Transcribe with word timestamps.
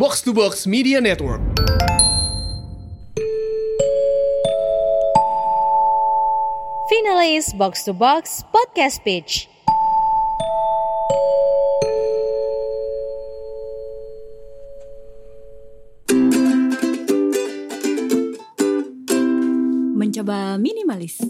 Box 0.00 0.22
to 0.22 0.32
Box 0.32 0.66
Media 0.66 0.98
Network. 0.98 1.44
Finalis 6.88 7.52
Box 7.52 7.84
to 7.84 7.92
Box 7.92 8.40
Podcast 8.48 9.04
Pitch. 9.04 9.44
Mencoba 20.00 20.56
minimalis. 20.56 21.20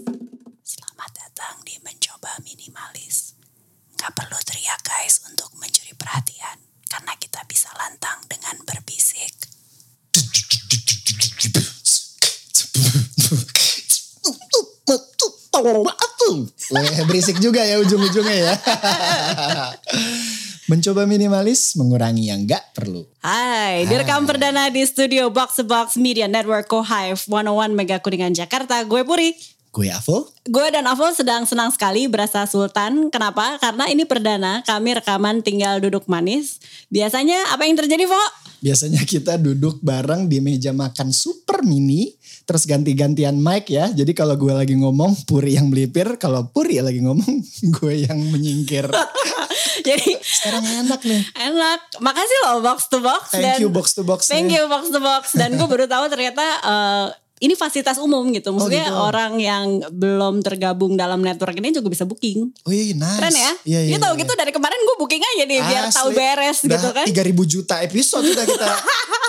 Berisik 17.11 17.43
juga 17.43 17.59
ya 17.59 17.75
ujung-ujungnya 17.83 18.37
ya. 18.39 18.53
Mencoba 20.71 21.03
minimalis, 21.03 21.75
mengurangi 21.75 22.31
yang 22.31 22.47
gak 22.47 22.71
perlu. 22.71 23.03
Hai, 23.19 23.83
direkam 23.83 24.23
perdana 24.23 24.71
di 24.71 24.79
studio 24.87 25.27
Box 25.27 25.59
Box 25.67 25.99
Media 25.99 26.31
Network 26.31 26.71
Co-Hive 26.71 27.19
101 27.27 27.75
Mega 27.75 27.99
Kuningan 27.99 28.31
Jakarta. 28.31 28.79
Gue 28.87 29.03
Puri. 29.03 29.35
Gue 29.71 29.87
Avo, 29.87 30.27
Gue 30.47 30.67
dan 30.67 30.83
Avol 30.83 31.15
sedang 31.15 31.47
senang 31.47 31.71
sekali 31.71 32.07
berasa 32.07 32.43
Sultan. 32.47 33.11
Kenapa? 33.11 33.59
Karena 33.59 33.87
ini 33.91 34.07
perdana 34.07 34.63
kami 34.67 34.99
rekaman 34.99 35.43
tinggal 35.43 35.83
duduk 35.83 36.07
manis. 36.07 36.59
Biasanya 36.91 37.55
apa 37.55 37.67
yang 37.67 37.79
terjadi, 37.79 38.07
Vo? 38.07 38.19
biasanya 38.61 39.01
kita 39.03 39.41
duduk 39.41 39.81
bareng 39.81 40.29
di 40.29 40.37
meja 40.37 40.69
makan 40.71 41.09
super 41.09 41.65
mini, 41.65 42.13
terus 42.45 42.63
ganti-gantian 42.65 43.37
mic 43.37 43.69
ya. 43.71 43.89
Jadi 43.91 44.11
kalau 44.11 44.35
gue 44.35 44.51
lagi 44.51 44.75
ngomong, 44.77 45.25
Puri 45.25 45.55
yang 45.55 45.69
melipir. 45.69 46.19
Kalau 46.19 46.49
Puri 46.49 46.81
lagi 46.81 46.99
ngomong, 47.01 47.33
gue 47.79 47.93
yang 48.05 48.19
menyingkir. 48.31 48.87
Jadi 49.87 50.13
Sekarang 50.21 50.61
enak 50.61 51.01
nih. 51.01 51.21
enak. 51.37 51.79
Makasih 52.01 52.37
loh 52.45 52.61
Box 52.61 52.89
to 52.91 53.01
Box. 53.01 53.33
Thank 53.33 53.45
dan 53.45 53.57
you 53.61 53.69
box 53.73 53.97
to 53.97 54.03
box. 54.05 54.29
Thank 54.29 54.53
you 54.53 54.69
Box 54.69 54.93
to 54.93 54.99
Box. 55.01 55.33
Dan 55.33 55.57
gue 55.57 55.67
baru 55.67 55.89
tahu 55.89 56.05
ternyata 56.05 56.45
eh, 56.61 57.07
ini 57.41 57.57
fasilitas 57.57 57.97
umum 57.97 58.29
gitu. 58.29 58.53
Maksudnya 58.53 58.93
gitu. 58.93 59.01
orang 59.01 59.33
yang 59.41 59.81
belum 59.89 60.45
tergabung 60.45 60.93
dalam 60.93 61.25
network 61.25 61.57
ini 61.57 61.73
juga 61.73 61.89
bisa 61.89 62.05
booking. 62.05 62.53
Oh 62.69 62.71
iya, 62.71 62.93
nice. 62.93 63.17
Keren 63.17 63.33
ya? 63.33 63.51
Iya, 63.65 63.79
iya, 63.89 63.91
gitu, 63.97 64.05
iya. 64.05 64.19
gitu 64.21 64.31
dari 64.37 64.51
kemarin 64.53 64.77
gue 64.77 64.95
booking 65.01 65.23
aja 65.25 65.43
nih 65.49 65.59
biar 65.65 65.83
Asli. 65.89 65.97
tahu 65.97 66.09
beres 66.13 66.57
Udah 66.61 66.77
gitu 66.77 66.89
kan. 66.93 67.05
3000 67.09 67.53
juta 67.57 67.75
episode 67.81 68.25
udah 68.29 68.45
kita. 68.45 68.69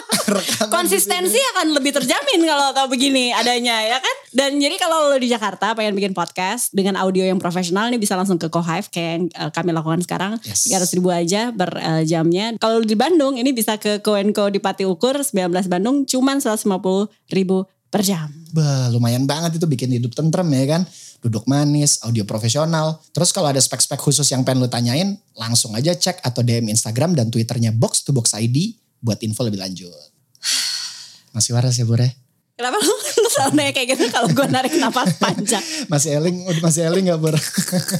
Konsistensi 0.75 1.39
akan 1.57 1.75
lebih 1.77 1.93
terjamin 1.95 2.41
kalau 2.47 2.71
tahu 2.73 2.95
begini 2.95 3.35
adanya 3.35 3.83
ya 3.83 3.99
kan. 3.99 4.17
Dan 4.33 4.51
jadi 4.57 4.77
kalau 4.81 5.13
lo 5.13 5.17
di 5.19 5.29
Jakarta 5.29 5.75
pengen 5.77 5.93
bikin 5.99 6.13
podcast 6.17 6.73
dengan 6.73 6.97
audio 6.97 7.27
yang 7.27 7.37
profesional 7.43 7.91
nih 7.93 8.01
bisa 8.01 8.17
langsung 8.17 8.41
ke 8.41 8.49
Cohive 8.49 8.89
kayak 8.89 9.11
yang 9.11 9.25
eh, 9.29 9.51
kami 9.51 9.71
lakukan 9.75 10.01
sekarang. 10.05 10.39
Yes. 10.47 10.71
300 10.71 10.97
ribu 10.97 11.09
aja 11.13 11.51
per 11.53 11.71
eh, 11.77 12.03
jamnya. 12.09 12.57
Kalau 12.57 12.81
di 12.81 12.95
Bandung 12.95 13.37
ini 13.37 13.51
bisa 13.53 13.77
ke 13.77 14.01
Koenko 14.01 14.49
di 14.49 14.63
Pati 14.63 14.87
Ukur 14.89 15.21
19 15.21 15.53
Bandung 15.69 16.07
cuman 16.09 16.39
150 16.41 16.67
ribu 17.35 17.67
per 17.93 18.01
jam. 18.01 18.33
Bah, 18.57 18.89
lumayan 18.89 19.29
banget 19.29 19.61
itu 19.61 19.69
bikin 19.69 19.93
hidup 19.93 20.17
tentrem 20.17 20.49
ya 20.49 20.65
kan. 20.79 20.83
Duduk 21.23 21.47
manis, 21.47 22.03
audio 22.03 22.27
profesional. 22.27 22.99
Terus 23.15 23.31
kalau 23.31 23.53
ada 23.53 23.61
spek-spek 23.61 24.01
khusus 24.01 24.27
yang 24.33 24.43
pengen 24.43 24.65
lu 24.65 24.69
tanyain, 24.73 25.15
langsung 25.39 25.77
aja 25.77 25.95
cek 25.95 26.25
atau 26.25 26.43
DM 26.43 26.73
Instagram 26.73 27.15
dan 27.15 27.31
Twitternya 27.31 27.71
Box 27.71 28.03
to 28.03 28.11
Box 28.11 28.35
ID 28.35 28.75
buat 28.99 29.23
info 29.23 29.47
lebih 29.47 29.61
lanjut. 29.61 30.12
Masih 31.33 31.57
waras 31.57 31.81
ya 31.81 31.89
Bure? 31.89 32.23
Kenapa 32.53 32.77
lu, 32.79 32.95
lu 33.25 33.29
selalu 33.33 33.53
nanya 33.57 33.73
kayak 33.73 33.89
gitu 33.97 34.05
kalau 34.13 34.29
gue 34.29 34.47
narik 34.53 34.77
napas 34.77 35.17
panjang? 35.17 35.65
Masih 35.93 36.21
eling, 36.21 36.47
masih 36.61 36.85
eling 36.85 37.09
gak 37.09 37.21
Bur? 37.21 37.35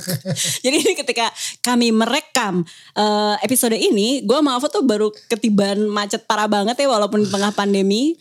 Jadi 0.65 0.77
ini 0.77 0.93
ketika 0.93 1.33
kami 1.65 1.89
merekam 1.89 2.61
eh, 2.93 3.35
episode 3.41 3.75
ini, 3.75 4.21
gue 4.23 4.37
sama 4.37 4.61
Avo 4.61 4.69
tuh 4.69 4.85
baru 4.85 5.09
ketiban 5.33 5.89
macet 5.89 6.29
parah 6.29 6.47
banget 6.47 6.77
ya 6.79 6.89
walaupun 6.93 7.25
di 7.25 7.29
tengah 7.33 7.51
pandemi. 7.57 8.15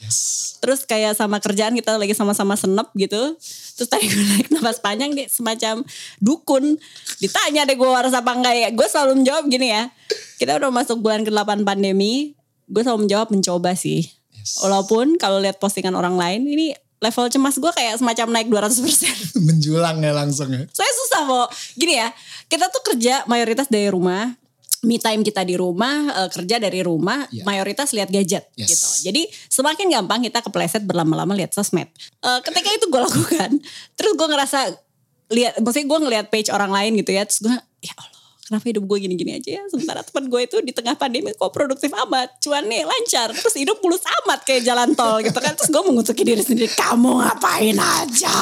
Terus 0.64 0.88
kayak 0.88 1.20
sama 1.20 1.44
kerjaan 1.44 1.76
kita 1.76 2.00
lagi 2.00 2.16
sama-sama 2.16 2.56
senep 2.56 2.88
gitu. 2.96 3.36
Terus 3.76 3.90
tadi 3.92 4.08
gue 4.08 4.24
narik 4.24 4.48
nafas 4.56 4.80
panjang 4.80 5.12
deh 5.12 5.28
semacam 5.28 5.84
dukun. 6.24 6.80
Ditanya 7.20 7.68
deh 7.68 7.76
gue 7.76 7.90
waras 7.92 8.16
apa 8.16 8.32
enggak 8.32 8.56
ya. 8.56 8.70
Gue 8.72 8.88
selalu 8.88 9.20
menjawab 9.20 9.52
gini 9.52 9.68
ya. 9.68 9.92
Kita 10.40 10.56
udah 10.58 10.72
masuk 10.72 11.04
bulan 11.04 11.28
ke-8 11.28 11.68
pandemi. 11.68 12.40
Gue 12.72 12.88
selalu 12.88 13.06
menjawab 13.06 13.36
mencoba 13.36 13.76
sih. 13.76 14.21
Walaupun 14.62 15.16
kalau 15.16 15.38
lihat 15.38 15.58
postingan 15.58 15.94
orang 15.94 16.16
lain 16.16 16.46
ini 16.46 16.72
level 16.98 17.26
cemas 17.28 17.58
gue 17.58 17.72
kayak 17.72 17.98
semacam 17.98 18.28
naik 18.30 18.48
200%. 18.48 18.78
Menjulang 19.48 19.98
ya 20.00 20.14
langsung 20.14 20.54
ya. 20.54 20.62
Saya 20.70 20.92
susah 20.94 21.22
mau 21.26 21.46
gini 21.74 21.98
ya. 21.98 22.14
Kita 22.46 22.70
tuh 22.70 22.82
kerja 22.86 23.26
mayoritas 23.26 23.66
dari 23.68 23.90
rumah. 23.90 24.38
Me 24.82 24.98
time 24.98 25.22
kita 25.22 25.46
di 25.46 25.54
rumah, 25.54 26.10
eh, 26.10 26.30
kerja 26.34 26.58
dari 26.58 26.82
rumah, 26.82 27.30
Iya. 27.30 27.46
mayoritas 27.46 27.94
lihat 27.94 28.10
gadget 28.10 28.50
Yes. 28.58 28.66
gitu. 28.74 29.14
Jadi 29.14 29.30
semakin 29.46 29.94
gampang 29.94 30.26
kita 30.26 30.42
kepleset 30.42 30.82
berlama-lama 30.82 31.38
lihat 31.38 31.54
sosmed. 31.54 31.86
Eh, 32.18 32.40
ketika 32.42 32.70
itu 32.74 32.90
gue 32.90 33.02
lakukan, 33.06 33.62
terus 33.94 34.14
gue 34.18 34.26
ngerasa 34.26 34.74
lihat, 35.30 35.62
maksudnya 35.62 35.86
gue 35.86 36.00
ngelihat 36.02 36.26
page 36.30 36.50
orang 36.50 36.74
lain 36.74 36.98
gitu 36.98 37.14
ya, 37.14 37.30
terus 37.30 37.46
gue 37.46 37.54
ya 37.80 37.94
Allah. 37.94 38.21
Kenapa 38.52 38.68
hidup 38.68 38.84
gue 38.84 39.08
gini-gini 39.08 39.40
aja 39.40 39.50
ya? 39.56 39.64
Sementara 39.72 40.04
teman 40.04 40.28
gue 40.28 40.44
itu 40.44 40.60
di 40.60 40.76
tengah 40.76 41.00
pandemi 41.00 41.32
kok 41.32 41.56
produktif 41.56 41.88
amat. 41.88 42.36
Cuan 42.44 42.68
nih 42.68 42.84
lancar. 42.84 43.32
Terus 43.32 43.56
hidup 43.56 43.80
mulus 43.80 44.04
amat 44.04 44.44
kayak 44.44 44.68
jalan 44.68 44.92
tol 44.92 45.24
gitu 45.24 45.40
kan. 45.40 45.56
Terus 45.56 45.72
gue 45.72 45.84
mengutuki 45.88 46.28
diri 46.28 46.44
sendiri. 46.44 46.68
Kamu 46.68 47.24
ngapain 47.24 47.80
aja? 47.80 48.36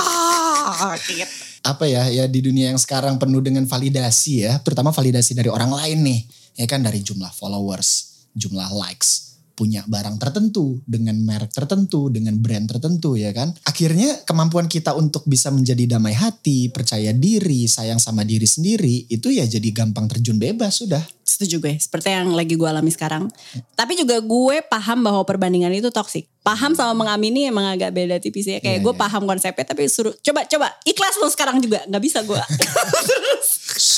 Gitu. 0.98 1.30
apa 1.60 1.86
ya 1.86 2.08
ya 2.10 2.26
di 2.26 2.40
dunia 2.42 2.72
yang 2.72 2.80
sekarang 2.80 3.20
penuh 3.20 3.44
dengan 3.44 3.68
validasi 3.68 4.48
ya 4.48 4.58
terutama 4.64 4.96
validasi 4.96 5.36
dari 5.36 5.52
orang 5.52 5.70
lain 5.76 6.00
nih 6.08 6.20
ya 6.56 6.66
kan 6.66 6.80
dari 6.80 7.04
jumlah 7.04 7.30
followers 7.36 8.24
jumlah 8.32 8.72
likes 8.80 9.29
punya 9.60 9.84
barang 9.84 10.16
tertentu 10.16 10.80
dengan 10.88 11.20
merek 11.20 11.52
tertentu 11.52 12.08
dengan 12.08 12.40
brand 12.40 12.64
tertentu 12.72 13.20
ya 13.20 13.36
kan 13.36 13.52
akhirnya 13.68 14.24
kemampuan 14.24 14.72
kita 14.72 14.96
untuk 14.96 15.28
bisa 15.28 15.52
menjadi 15.52 16.00
damai 16.00 16.16
hati 16.16 16.72
percaya 16.72 17.12
diri 17.12 17.68
sayang 17.68 18.00
sama 18.00 18.24
diri 18.24 18.48
sendiri 18.48 19.12
itu 19.12 19.28
ya 19.28 19.44
jadi 19.44 19.68
gampang 19.76 20.08
terjun 20.08 20.40
bebas 20.40 20.80
sudah 20.80 21.04
Setuju 21.30 21.62
gue, 21.62 21.78
seperti 21.78 22.10
yang 22.10 22.34
lagi 22.34 22.58
gue 22.58 22.66
alami 22.66 22.90
sekarang. 22.90 23.30
Tapi 23.78 23.94
juga 23.94 24.18
gue 24.18 24.66
paham 24.66 25.06
bahwa 25.06 25.22
perbandingan 25.22 25.70
itu 25.78 25.94
toksik. 25.94 26.26
Paham 26.42 26.74
sama 26.74 26.98
mengamini 26.98 27.46
emang 27.46 27.70
agak 27.70 27.94
beda 27.94 28.18
tipis 28.18 28.50
ya. 28.50 28.58
Kayak 28.58 28.82
Iya, 28.82 28.86
gue 28.90 28.94
iya. 28.98 29.02
paham 29.06 29.24
konsepnya 29.30 29.62
tapi 29.62 29.86
suruh 29.86 30.18
coba 30.26 30.50
coba 30.50 30.74
ikhlas 30.90 31.22
lo 31.22 31.30
sekarang 31.30 31.62
juga 31.62 31.86
nggak 31.86 32.02
bisa 32.02 32.26
gue. 32.26 32.42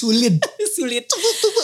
sulit 0.02 0.42
Sulit. 0.76 1.06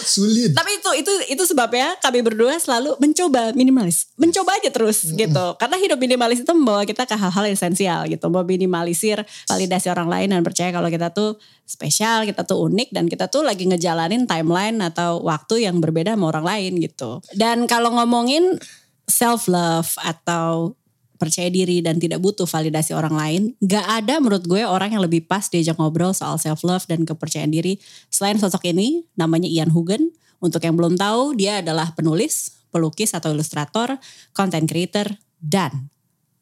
sulit 0.06 0.52
Tapi 0.54 0.72
itu 0.78 0.90
itu 1.00 1.14
itu 1.34 1.44
sebabnya 1.48 1.96
kami 2.04 2.22
berdua 2.22 2.60
selalu 2.60 3.00
mencoba 3.02 3.56
minimalis, 3.56 4.12
mencoba 4.20 4.60
aja 4.60 4.70
terus 4.70 5.10
gitu. 5.16 5.46
Karena 5.56 5.80
hidup 5.80 5.98
minimalis 5.98 6.44
itu 6.44 6.52
membawa 6.52 6.84
kita 6.84 7.08
ke 7.08 7.16
hal-hal 7.16 7.46
esensial 7.48 8.04
gitu, 8.12 8.28
meminimalisir 8.28 9.24
validasi 9.48 9.88
orang 9.88 10.12
lain 10.12 10.28
dan 10.36 10.42
percaya 10.44 10.70
kalau 10.76 10.92
kita 10.92 11.10
tuh 11.16 11.40
spesial, 11.64 12.28
kita 12.28 12.44
tuh 12.44 12.68
unik 12.68 12.90
dan 12.92 13.06
kita 13.08 13.32
tuh 13.32 13.48
lagi 13.48 13.64
ngejalanin 13.68 14.28
timeline 14.28 14.78
atau 14.84 15.24
waktu 15.24 15.68
yang 15.68 15.80
berbeda 15.80 16.14
sama 16.20 16.36
orang 16.36 16.46
lain 16.46 16.72
gitu. 16.84 17.24
Dan 17.32 17.66
kalau 17.66 17.96
ngomongin 17.96 18.60
self 19.08 19.48
love 19.48 19.96
atau 20.04 20.76
percaya 21.18 21.50
diri 21.50 21.82
dan 21.82 21.98
tidak 21.98 22.22
butuh 22.22 22.46
validasi 22.46 22.94
orang 22.94 23.16
lain. 23.18 23.42
Gak 23.60 23.84
ada 23.84 24.22
menurut 24.22 24.46
gue 24.46 24.62
orang 24.64 24.94
yang 24.94 25.04
lebih 25.04 25.26
pas 25.26 25.50
diajak 25.50 25.76
ngobrol 25.76 26.14
soal 26.14 26.38
self 26.38 26.62
love 26.62 26.86
dan 26.86 27.04
kepercayaan 27.04 27.52
diri 27.52 27.82
selain 28.14 28.38
sosok 28.38 28.70
ini 28.70 29.04
namanya 29.18 29.50
Ian 29.50 29.74
Hugen. 29.74 30.14
Untuk 30.38 30.62
yang 30.62 30.78
belum 30.78 31.02
tahu 31.02 31.34
dia 31.34 31.66
adalah 31.66 31.98
penulis, 31.98 32.62
pelukis 32.70 33.18
atau 33.18 33.34
ilustrator, 33.34 33.98
content 34.38 34.70
creator 34.70 35.10
dan 35.42 35.90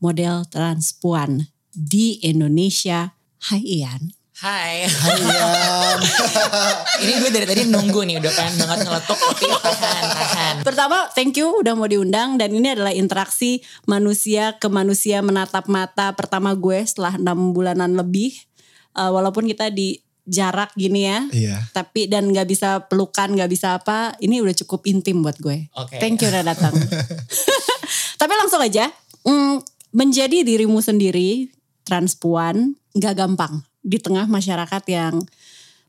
model 0.03 0.43
transpuan 0.51 1.47
di 1.71 2.19
Indonesia. 2.19 3.15
Hai 3.39 3.63
Ian. 3.63 4.24
Hai. 4.35 4.83
Hai 4.83 5.15
Ian. 5.31 5.99
Ini 6.99 7.11
gue 7.23 7.31
dari 7.31 7.47
tadi 7.47 7.63
nunggu 7.71 8.03
nih 8.03 8.19
udah 8.19 8.31
pengen 8.35 8.53
banget 8.59 8.77
ngeletuk 8.83 9.15
tapi 9.15 9.47
tahan, 9.47 10.03
tahan. 10.11 10.55
Pertama, 10.59 11.07
thank 11.15 11.39
you 11.39 11.47
udah 11.63 11.71
mau 11.71 11.87
diundang 11.87 12.35
dan 12.35 12.51
ini 12.51 12.75
adalah 12.75 12.91
interaksi 12.91 13.63
manusia 13.87 14.59
ke 14.59 14.67
manusia 14.67 15.23
menatap 15.23 15.71
mata 15.71 16.11
pertama 16.19 16.51
gue 16.51 16.83
setelah 16.83 17.15
enam 17.15 17.55
bulanan 17.55 17.95
lebih. 17.95 18.35
Eh, 18.99 19.07
walaupun 19.07 19.47
kita 19.47 19.71
di 19.71 20.03
jarak 20.27 20.75
gini 20.75 21.07
ya, 21.07 21.19
Iya. 21.31 21.57
tapi 21.71 22.11
dan 22.11 22.27
nggak 22.27 22.49
bisa 22.51 22.83
pelukan, 22.91 23.31
nggak 23.39 23.47
bisa 23.47 23.79
apa, 23.79 24.19
ini 24.19 24.43
udah 24.43 24.57
cukup 24.67 24.83
intim 24.83 25.23
buat 25.23 25.39
gue. 25.39 25.71
Oke. 25.79 25.95
Thank 25.95 26.19
you 26.19 26.27
udah 26.27 26.43
datang. 26.43 26.75
tapi 28.19 28.33
langsung 28.35 28.59
aja, 28.59 28.91
mm, 29.23 29.63
menjadi 29.95 30.43
dirimu 30.43 30.83
sendiri 30.83 31.55
transpuan 31.87 32.75
nggak 32.91 33.15
gampang 33.15 33.63
di 33.85 34.01
tengah 34.01 34.25
masyarakat 34.25 34.83
yang 34.89 35.21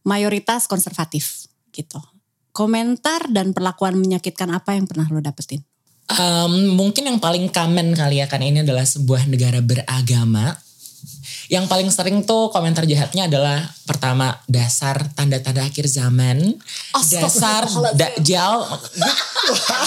mayoritas 0.04 0.68
konservatif 0.68 1.48
gitu. 1.72 1.98
Komentar 2.52 3.32
dan 3.32 3.56
perlakuan 3.56 3.96
menyakitkan 3.96 4.52
apa 4.52 4.76
yang 4.76 4.84
pernah 4.84 5.08
lo 5.08 5.24
dapetin? 5.24 5.64
Um, 6.06 6.78
mungkin 6.78 7.08
yang 7.10 7.18
paling 7.18 7.50
common 7.50 7.96
kali 7.96 8.22
ya 8.22 8.30
karena 8.30 8.46
ini 8.46 8.58
adalah 8.62 8.86
sebuah 8.86 9.26
negara 9.26 9.58
beragama. 9.58 10.54
Yang 11.46 11.64
paling 11.70 11.88
sering 11.94 12.18
tuh 12.26 12.50
komentar 12.50 12.82
jahatnya 12.86 13.30
adalah 13.30 13.62
pertama 13.86 14.34
dasar 14.50 14.98
tanda-tanda 15.14 15.62
akhir 15.62 15.86
zaman, 15.86 16.58
dasar 16.92 17.70
dajjal. 17.94 18.66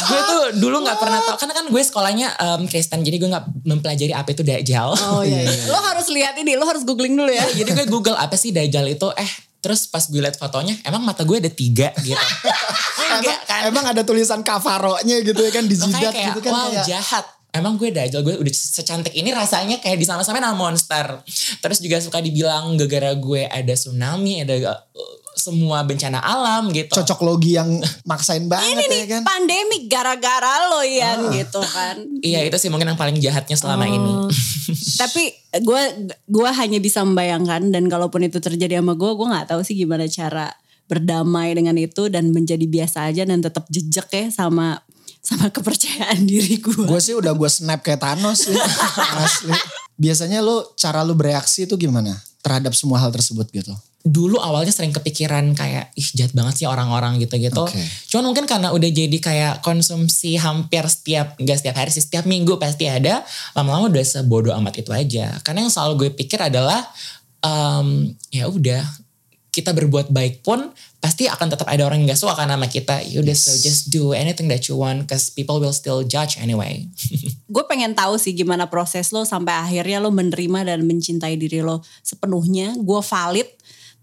Gue, 0.08 0.22
tuh 0.24 0.44
dulu 0.64 0.88
nggak 0.88 0.98
pernah 1.00 1.20
tau 1.20 1.36
karena 1.36 1.54
kan 1.54 1.66
gue 1.68 1.84
sekolahnya 1.84 2.28
um, 2.40 2.62
Kristen 2.72 3.04
jadi 3.04 3.20
gue 3.20 3.30
nggak 3.30 3.46
mempelajari 3.68 4.14
apa 4.16 4.32
itu 4.32 4.44
dajjal. 4.44 4.96
Oh 4.96 5.24
iya, 5.24 5.44
iya. 5.44 5.68
Lo 5.68 5.80
harus 5.84 6.08
lihat 6.08 6.40
ini, 6.40 6.56
lo 6.56 6.64
harus 6.64 6.88
googling 6.88 7.16
dulu 7.20 7.30
ya. 7.30 7.44
jadi 7.52 7.76
gue 7.76 7.86
Google 7.92 8.16
apa 8.16 8.40
sih 8.40 8.56
dajjal 8.56 8.88
itu 8.88 9.12
eh 9.20 9.50
terus 9.60 9.92
pas 9.92 10.00
gue 10.08 10.24
liat 10.24 10.40
fotonya 10.40 10.80
emang 10.88 11.04
mata 11.04 11.28
gue 11.28 11.36
ada 11.36 11.52
tiga 11.52 11.92
gitu. 12.00 12.16
Enggak 13.20 13.40
kan? 13.44 13.62
Emang 13.68 13.84
ada 13.84 14.02
tulisan 14.08 14.40
kafaronya 14.40 15.20
gitu 15.20 15.42
ya 15.44 15.52
kan 15.52 15.68
di 15.68 15.76
jidat 15.76 16.14
kayak 16.16 16.28
gitu 16.32 16.40
kan 16.48 16.52
wow 16.56 16.72
kayak 16.72 16.88
jahat. 16.88 17.26
Emang 17.50 17.82
gue 17.82 17.90
dajal 17.90 18.22
gue 18.22 18.38
udah 18.38 18.54
secantik 18.54 19.14
ini 19.18 19.34
rasanya 19.34 19.82
kayak 19.82 19.98
disama-samain 19.98 20.46
sama 20.46 20.58
monster. 20.70 21.26
Terus 21.60 21.82
juga 21.82 21.98
suka 21.98 22.22
dibilang 22.22 22.78
gara-gara 22.78 23.18
gue 23.18 23.42
ada 23.50 23.74
tsunami, 23.74 24.46
ada 24.46 24.56
uh, 24.78 25.14
semua 25.40 25.82
bencana 25.88 26.20
alam 26.20 26.68
gitu. 26.76 26.92
cocok 27.00 27.20
logi 27.24 27.56
yang 27.56 27.80
maksain 28.04 28.46
banget 28.52 28.76
Ini 28.76 28.84
ya 28.84 28.92
nih 28.92 29.04
kan. 29.08 29.22
pandemi 29.24 29.78
gara-gara 29.88 30.68
lo 30.68 30.84
Ian 30.84 31.32
gitu 31.32 31.64
kan. 31.64 31.96
Iya 32.20 32.44
itu 32.44 32.60
sih 32.60 32.68
mungkin 32.68 32.92
yang 32.92 33.00
paling 33.00 33.18
jahatnya 33.18 33.56
selama 33.56 33.88
ini. 33.88 34.12
Oh. 34.14 34.30
Tapi 35.02 35.32
gue 35.64 35.84
gua 36.28 36.52
hanya 36.54 36.78
bisa 36.78 37.02
membayangkan 37.02 37.72
dan 37.72 37.88
kalaupun 37.88 38.28
itu 38.28 38.38
terjadi 38.44 38.84
sama 38.84 38.94
gue, 39.00 39.12
gue 39.16 39.28
nggak 39.32 39.48
tahu 39.56 39.64
sih 39.64 39.80
gimana 39.80 40.06
cara 40.12 40.52
berdamai 40.90 41.54
dengan 41.54 41.78
itu 41.78 42.10
dan 42.12 42.34
menjadi 42.34 42.66
biasa 42.66 43.14
aja 43.14 43.24
dan 43.24 43.40
tetap 43.40 43.70
jejak 43.70 44.10
ya 44.10 44.26
sama 44.34 44.82
sama 45.20 45.52
kepercayaan 45.52 46.24
diri 46.24 46.58
gue. 46.58 46.88
Gue 46.88 47.02
sih 47.04 47.14
udah 47.14 47.36
gue 47.36 47.50
snap 47.52 47.84
kayak 47.84 48.02
Thanos 48.02 48.48
sih. 48.48 48.56
Asli. 49.24 49.54
Biasanya 50.00 50.40
lo 50.40 50.74
cara 50.80 51.04
lo 51.04 51.14
bereaksi 51.14 51.68
itu 51.68 51.76
gimana 51.76 52.16
terhadap 52.40 52.72
semua 52.72 53.04
hal 53.04 53.12
tersebut 53.12 53.46
gitu? 53.52 53.76
Dulu 54.00 54.40
awalnya 54.40 54.72
sering 54.72 54.96
kepikiran 54.96 55.52
kayak 55.60 55.92
ih 56.00 56.10
jahat 56.16 56.32
banget 56.32 56.64
sih 56.64 56.68
orang-orang 56.72 57.20
gitu-gitu. 57.20 57.68
Oke. 57.68 57.84
Cuman 58.08 58.32
mungkin 58.32 58.48
karena 58.48 58.72
udah 58.72 58.90
jadi 58.90 59.18
kayak 59.20 59.54
konsumsi 59.60 60.40
hampir 60.40 60.88
setiap, 60.88 61.36
gak 61.36 61.60
setiap 61.60 61.76
hari 61.76 61.92
sih, 61.92 62.00
setiap 62.00 62.24
minggu 62.24 62.56
pasti 62.56 62.88
ada. 62.88 63.28
Lama-lama 63.60 63.92
udah 63.92 64.06
sebodoh 64.08 64.56
amat 64.56 64.80
itu 64.80 64.96
aja. 64.96 65.36
Karena 65.44 65.68
yang 65.68 65.72
selalu 65.72 66.08
gue 66.08 66.10
pikir 66.16 66.40
adalah 66.40 66.80
em, 67.44 68.16
ya 68.32 68.48
udah 68.48 68.88
kita 69.60 69.76
berbuat 69.76 70.16
baik 70.16 70.48
pun 70.48 70.72
pasti 71.04 71.28
akan 71.28 71.52
tetap 71.52 71.68
ada 71.68 71.84
orang 71.84 72.04
yang 72.04 72.16
gak 72.16 72.24
suka 72.24 72.40
kan 72.40 72.48
sama 72.48 72.72
kita. 72.72 73.04
Yaudah 73.12 73.36
so 73.36 73.52
just 73.60 73.92
do 73.92 74.16
anything 74.16 74.48
that 74.48 74.64
you 74.72 74.80
want 74.80 75.04
cause 75.12 75.28
people 75.28 75.60
will 75.60 75.76
still 75.76 76.08
judge 76.08 76.40
anyway. 76.40 76.88
gue 77.54 77.64
pengen 77.68 77.92
tahu 77.92 78.16
sih 78.16 78.32
gimana 78.32 78.72
proses 78.72 79.12
lo 79.12 79.28
sampai 79.28 79.52
akhirnya 79.52 80.00
lo 80.00 80.16
menerima 80.16 80.72
dan 80.72 80.88
mencintai 80.88 81.36
diri 81.36 81.60
lo 81.60 81.84
sepenuhnya. 82.04 82.80
Gue 82.80 83.04
valid 83.04 83.48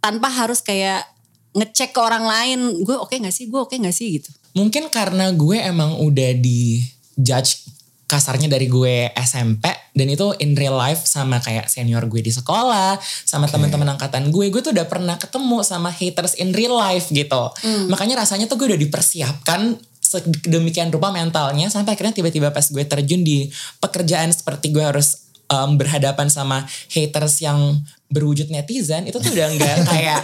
tanpa 0.05 0.29
harus 0.29 0.61
kayak 0.61 1.09
ngecek 1.57 1.97
ke 1.97 2.01
orang 2.05 2.29
lain. 2.29 2.85
Gue 2.85 3.01
oke 3.01 3.17
gak 3.17 3.33
sih? 3.33 3.49
Gue 3.49 3.65
oke 3.65 3.73
gak 3.73 3.97
sih 3.97 4.21
gitu. 4.21 4.29
Mungkin 4.53 4.93
karena 4.93 5.33
gue 5.33 5.57
emang 5.57 5.97
udah 6.01 6.37
di 6.37 6.85
judge 7.17 7.65
kasarnya 8.07 8.47
dari 8.47 8.71
gue 8.71 9.11
SMP 9.19 9.67
dan 9.67 10.07
itu 10.07 10.31
in 10.39 10.55
real 10.55 10.79
life 10.79 11.03
sama 11.11 11.43
kayak 11.43 11.67
senior 11.67 12.07
gue 12.07 12.23
di 12.23 12.31
sekolah 12.31 13.03
sama 13.03 13.51
teman-teman 13.51 13.99
angkatan 13.99 14.31
gue 14.31 14.47
gue 14.47 14.63
tuh 14.63 14.71
udah 14.71 14.87
pernah 14.87 15.19
ketemu 15.19 15.67
sama 15.67 15.91
haters 15.91 16.39
in 16.39 16.55
real 16.55 16.79
life 16.79 17.11
gitu. 17.11 17.51
Makanya 17.91 18.23
rasanya 18.23 18.47
tuh 18.47 18.63
gue 18.63 18.71
udah 18.71 18.81
dipersiapkan 18.81 19.75
sedemikian 20.07 20.95
rupa 20.95 21.11
mentalnya 21.11 21.67
sampai 21.67 21.99
akhirnya 21.99 22.15
tiba-tiba 22.15 22.55
pas 22.55 22.63
gue 22.71 22.85
terjun 22.87 23.27
di 23.27 23.51
pekerjaan 23.83 24.31
seperti 24.31 24.71
gue 24.71 24.87
harus 24.87 25.27
um, 25.51 25.75
berhadapan 25.75 26.31
sama 26.31 26.63
haters 26.95 27.43
yang 27.43 27.83
berwujud 28.07 28.47
netizen 28.55 29.11
itu 29.11 29.19
tuh 29.19 29.35
udah 29.35 29.49
nggak 29.51 29.77
kayak 29.91 30.21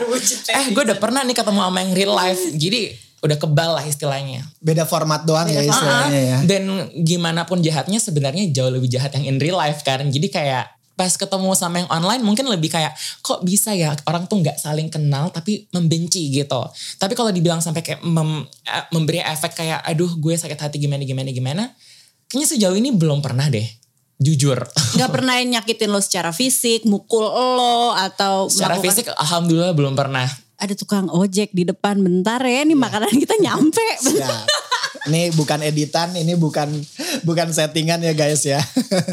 eh 0.55 0.67
gue 0.71 0.83
udah 0.87 0.99
pernah 1.03 1.27
nih 1.27 1.35
ketemu 1.35 1.61
sama 1.67 1.79
yang 1.83 1.93
real 1.99 2.15
life. 2.15 2.43
Jadi 2.55 3.12
udah 3.23 3.39
kebal 3.39 3.79
lah 3.79 3.85
istilahnya 3.87 4.43
Beda 4.59 4.83
format 4.83 5.23
doang 5.23 5.47
ya 5.47 5.63
istilahnya 5.63 6.21
ya. 6.21 6.39
dan 6.43 6.63
gimana 7.01 7.47
pun 7.47 7.63
jahatnya 7.63 7.97
sebenarnya 7.97 8.51
jauh 8.51 8.69
lebih 8.69 8.91
jahat 8.91 9.15
yang 9.15 9.25
in 9.27 9.39
real 9.39 9.55
life 9.55 9.81
kan. 9.83 10.03
Jadi 10.03 10.27
kayak 10.27 10.67
pas 10.93 11.09
ketemu 11.09 11.55
sama 11.55 11.81
yang 11.81 11.89
online 11.89 12.21
mungkin 12.21 12.45
lebih 12.47 12.69
kayak 12.69 12.93
kok 13.21 13.41
bisa 13.41 13.73
ya 13.73 13.97
orang 14.05 14.29
tuh 14.29 14.39
nggak 14.39 14.59
saling 14.59 14.91
kenal 14.91 15.31
tapi 15.31 15.65
membenci 15.71 16.29
gitu. 16.29 16.63
Tapi 16.99 17.15
kalau 17.15 17.31
dibilang 17.31 17.63
sampai 17.63 17.81
kayak 17.81 18.03
mem- 18.03 18.45
eh, 18.63 18.85
memberi 18.91 19.23
efek 19.23 19.55
kayak 19.55 19.81
aduh 19.83 20.11
gue 20.13 20.35
sakit 20.35 20.59
hati 20.59 20.77
gimana 20.77 21.01
gimana 21.03 21.31
gimana. 21.31 21.65
Kayaknya 22.27 22.47
sejauh 22.51 22.77
ini 22.77 22.91
belum 22.91 23.23
pernah 23.23 23.47
deh. 23.47 23.65
Jujur. 24.19 24.55
Gak 24.95 25.11
pernah 25.11 25.35
nyakitin 25.39 25.91
lo 25.91 25.99
secara 25.99 26.31
fisik, 26.31 26.87
mukul 26.87 27.27
lo 27.27 27.91
atau 27.93 28.47
Secara 28.47 28.79
melakukan- 28.79 28.85
fisik 28.85 29.07
alhamdulillah 29.11 29.75
belum 29.75 29.95
pernah. 29.95 30.29
Ada 30.63 30.79
tukang 30.79 31.11
ojek 31.11 31.51
di 31.51 31.67
depan 31.67 31.99
bentar 31.99 32.39
ya 32.39 32.63
ini 32.63 32.79
makanan 32.79 33.11
kita 33.19 33.35
nyampe. 33.43 33.83
Ya. 34.13 35.09
Ini 35.09 35.35
bukan 35.35 35.67
editan, 35.67 36.15
ini 36.15 36.39
bukan 36.39 36.71
bukan 37.27 37.51
settingan 37.51 37.99
ya 38.07 38.15
guys 38.15 38.47
ya. 38.47 38.63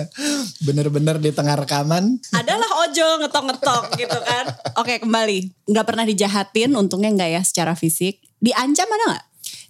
Bener-bener 0.67 1.17
di 1.17 1.33
tengah 1.33 1.57
rekaman. 1.57 2.19
Adalah 2.29 2.69
ojo 2.85 3.07
ngetok-ngetok 3.25 3.97
gitu 3.97 4.19
kan. 4.21 4.45
Oke 4.77 5.01
kembali. 5.01 5.65
Gak 5.65 5.85
pernah 5.89 6.05
dijahatin 6.05 6.77
untungnya 6.77 7.09
gak 7.17 7.31
ya 7.31 7.41
secara 7.41 7.73
fisik. 7.73 8.21
Diancam 8.37 8.85
ada 8.85 9.05
gak? 9.17 9.23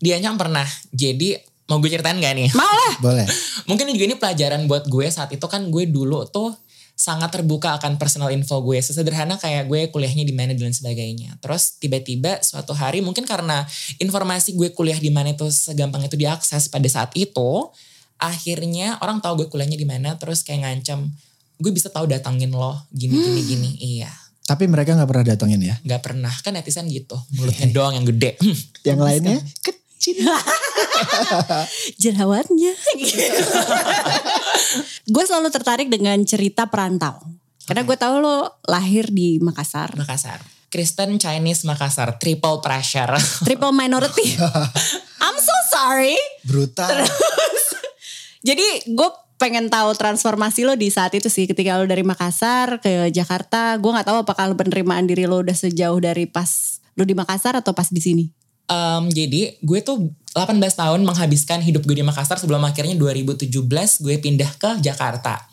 Diancam 0.03 0.35
pernah. 0.35 0.67
Jadi 0.91 1.39
mau 1.71 1.79
gue 1.79 1.87
ceritain 1.87 2.19
gak 2.19 2.35
nih? 2.35 2.49
Mau 2.51 2.67
lah. 2.67 2.93
Boleh. 2.99 3.27
Mungkin 3.69 3.87
juga 3.95 4.05
ini 4.11 4.15
pelajaran 4.19 4.67
buat 4.67 4.91
gue 4.91 5.07
saat 5.07 5.31
itu 5.31 5.45
kan 5.47 5.71
gue 5.71 5.87
dulu 5.87 6.27
tuh 6.27 6.51
sangat 6.99 7.31
terbuka 7.31 7.79
akan 7.79 7.95
personal 7.95 8.27
info 8.35 8.59
gue. 8.59 8.75
Sesederhana 8.83 9.39
kayak 9.39 9.71
gue 9.71 9.87
kuliahnya 9.87 10.27
di 10.27 10.35
mana 10.35 10.51
dan 10.51 10.75
sebagainya. 10.75 11.39
Terus 11.39 11.79
tiba-tiba 11.79 12.43
suatu 12.43 12.75
hari 12.75 12.99
mungkin 12.99 13.23
karena 13.23 13.63
informasi 14.03 14.51
gue 14.59 14.75
kuliah 14.75 14.99
di 14.99 15.07
mana 15.07 15.31
itu 15.31 15.47
segampang 15.47 16.03
itu 16.03 16.19
diakses 16.19 16.67
pada 16.67 16.83
saat 16.91 17.15
itu. 17.15 17.71
Akhirnya 18.19 18.99
orang 18.99 19.23
tahu 19.23 19.39
gue 19.43 19.47
kuliahnya 19.47 19.79
di 19.79 19.87
mana 19.87 20.19
terus 20.19 20.43
kayak 20.43 20.67
ngancam. 20.67 21.07
Gue 21.55 21.71
bisa 21.71 21.87
tahu 21.87 22.03
datangin 22.03 22.51
lo 22.51 22.75
gini 22.91 23.15
gini 23.15 23.41
gini. 23.47 23.69
Iya. 23.79 24.11
Tapi 24.43 24.67
mereka 24.67 24.99
nggak 24.99 25.07
pernah 25.07 25.23
datengin 25.23 25.61
ya. 25.63 25.79
Nggak 25.79 26.01
pernah 26.03 26.33
kan 26.43 26.51
netizen 26.51 26.91
gitu. 26.91 27.15
Mulutnya 27.39 27.71
doang 27.71 27.95
yang 27.95 28.03
gede. 28.11 28.35
Yang 28.91 28.99
lainnya 28.99 29.39
kecil. 29.63 30.19
Jerawatnya. 32.03 32.75
gue 35.07 35.23
selalu 35.25 35.49
tertarik 35.49 35.87
dengan 35.87 36.17
cerita 36.23 36.67
perantau. 36.67 37.19
Karena 37.69 37.85
gue 37.85 37.97
tahu 37.97 38.15
lo 38.17 38.61
lahir 38.65 39.13
di 39.13 39.37
Makassar. 39.37 39.93
Makassar. 39.93 40.41
Kristen 40.73 41.21
Chinese 41.21 41.65
Makassar. 41.69 42.17
Triple 42.17 42.61
pressure. 42.65 43.13
Triple 43.45 43.73
minority. 43.73 44.37
I'm 45.25 45.37
so 45.37 45.55
sorry. 45.69 46.17
Brutal. 46.45 47.05
Jadi 48.41 48.89
gue 48.89 49.09
pengen 49.39 49.71
tahu 49.71 49.95
transformasi 49.95 50.67
lo 50.67 50.75
di 50.75 50.91
saat 50.91 51.15
itu 51.15 51.31
sih 51.31 51.47
ketika 51.47 51.79
lo 51.79 51.85
dari 51.85 52.01
Makassar 52.01 52.81
ke 52.81 53.13
Jakarta. 53.13 53.77
Gue 53.77 53.93
nggak 53.93 54.07
tahu 54.07 54.17
apakah 54.25 54.49
lo 54.49 54.55
penerimaan 54.57 55.05
diri 55.05 55.29
lo 55.29 55.41
udah 55.41 55.55
sejauh 55.55 55.97
dari 56.01 56.25
pas 56.25 56.81
lo 56.97 57.05
di 57.07 57.13
Makassar 57.13 57.55
atau 57.55 57.71
pas 57.71 57.87
di 57.87 58.01
sini. 58.01 58.25
Um, 58.69 59.09
jadi 59.09 59.57
gue 59.65 59.79
tuh 59.81 60.13
18 60.35 60.61
tahun 60.61 61.01
menghabiskan 61.05 61.59
hidup 61.65 61.85
gue 61.89 61.97
di 61.97 62.05
Makassar 62.05 62.37
sebelum 62.37 62.61
akhirnya 62.61 62.93
2017 62.95 63.49
gue 64.03 64.15
pindah 64.21 64.51
ke 64.61 64.77
Jakarta. 64.83 65.49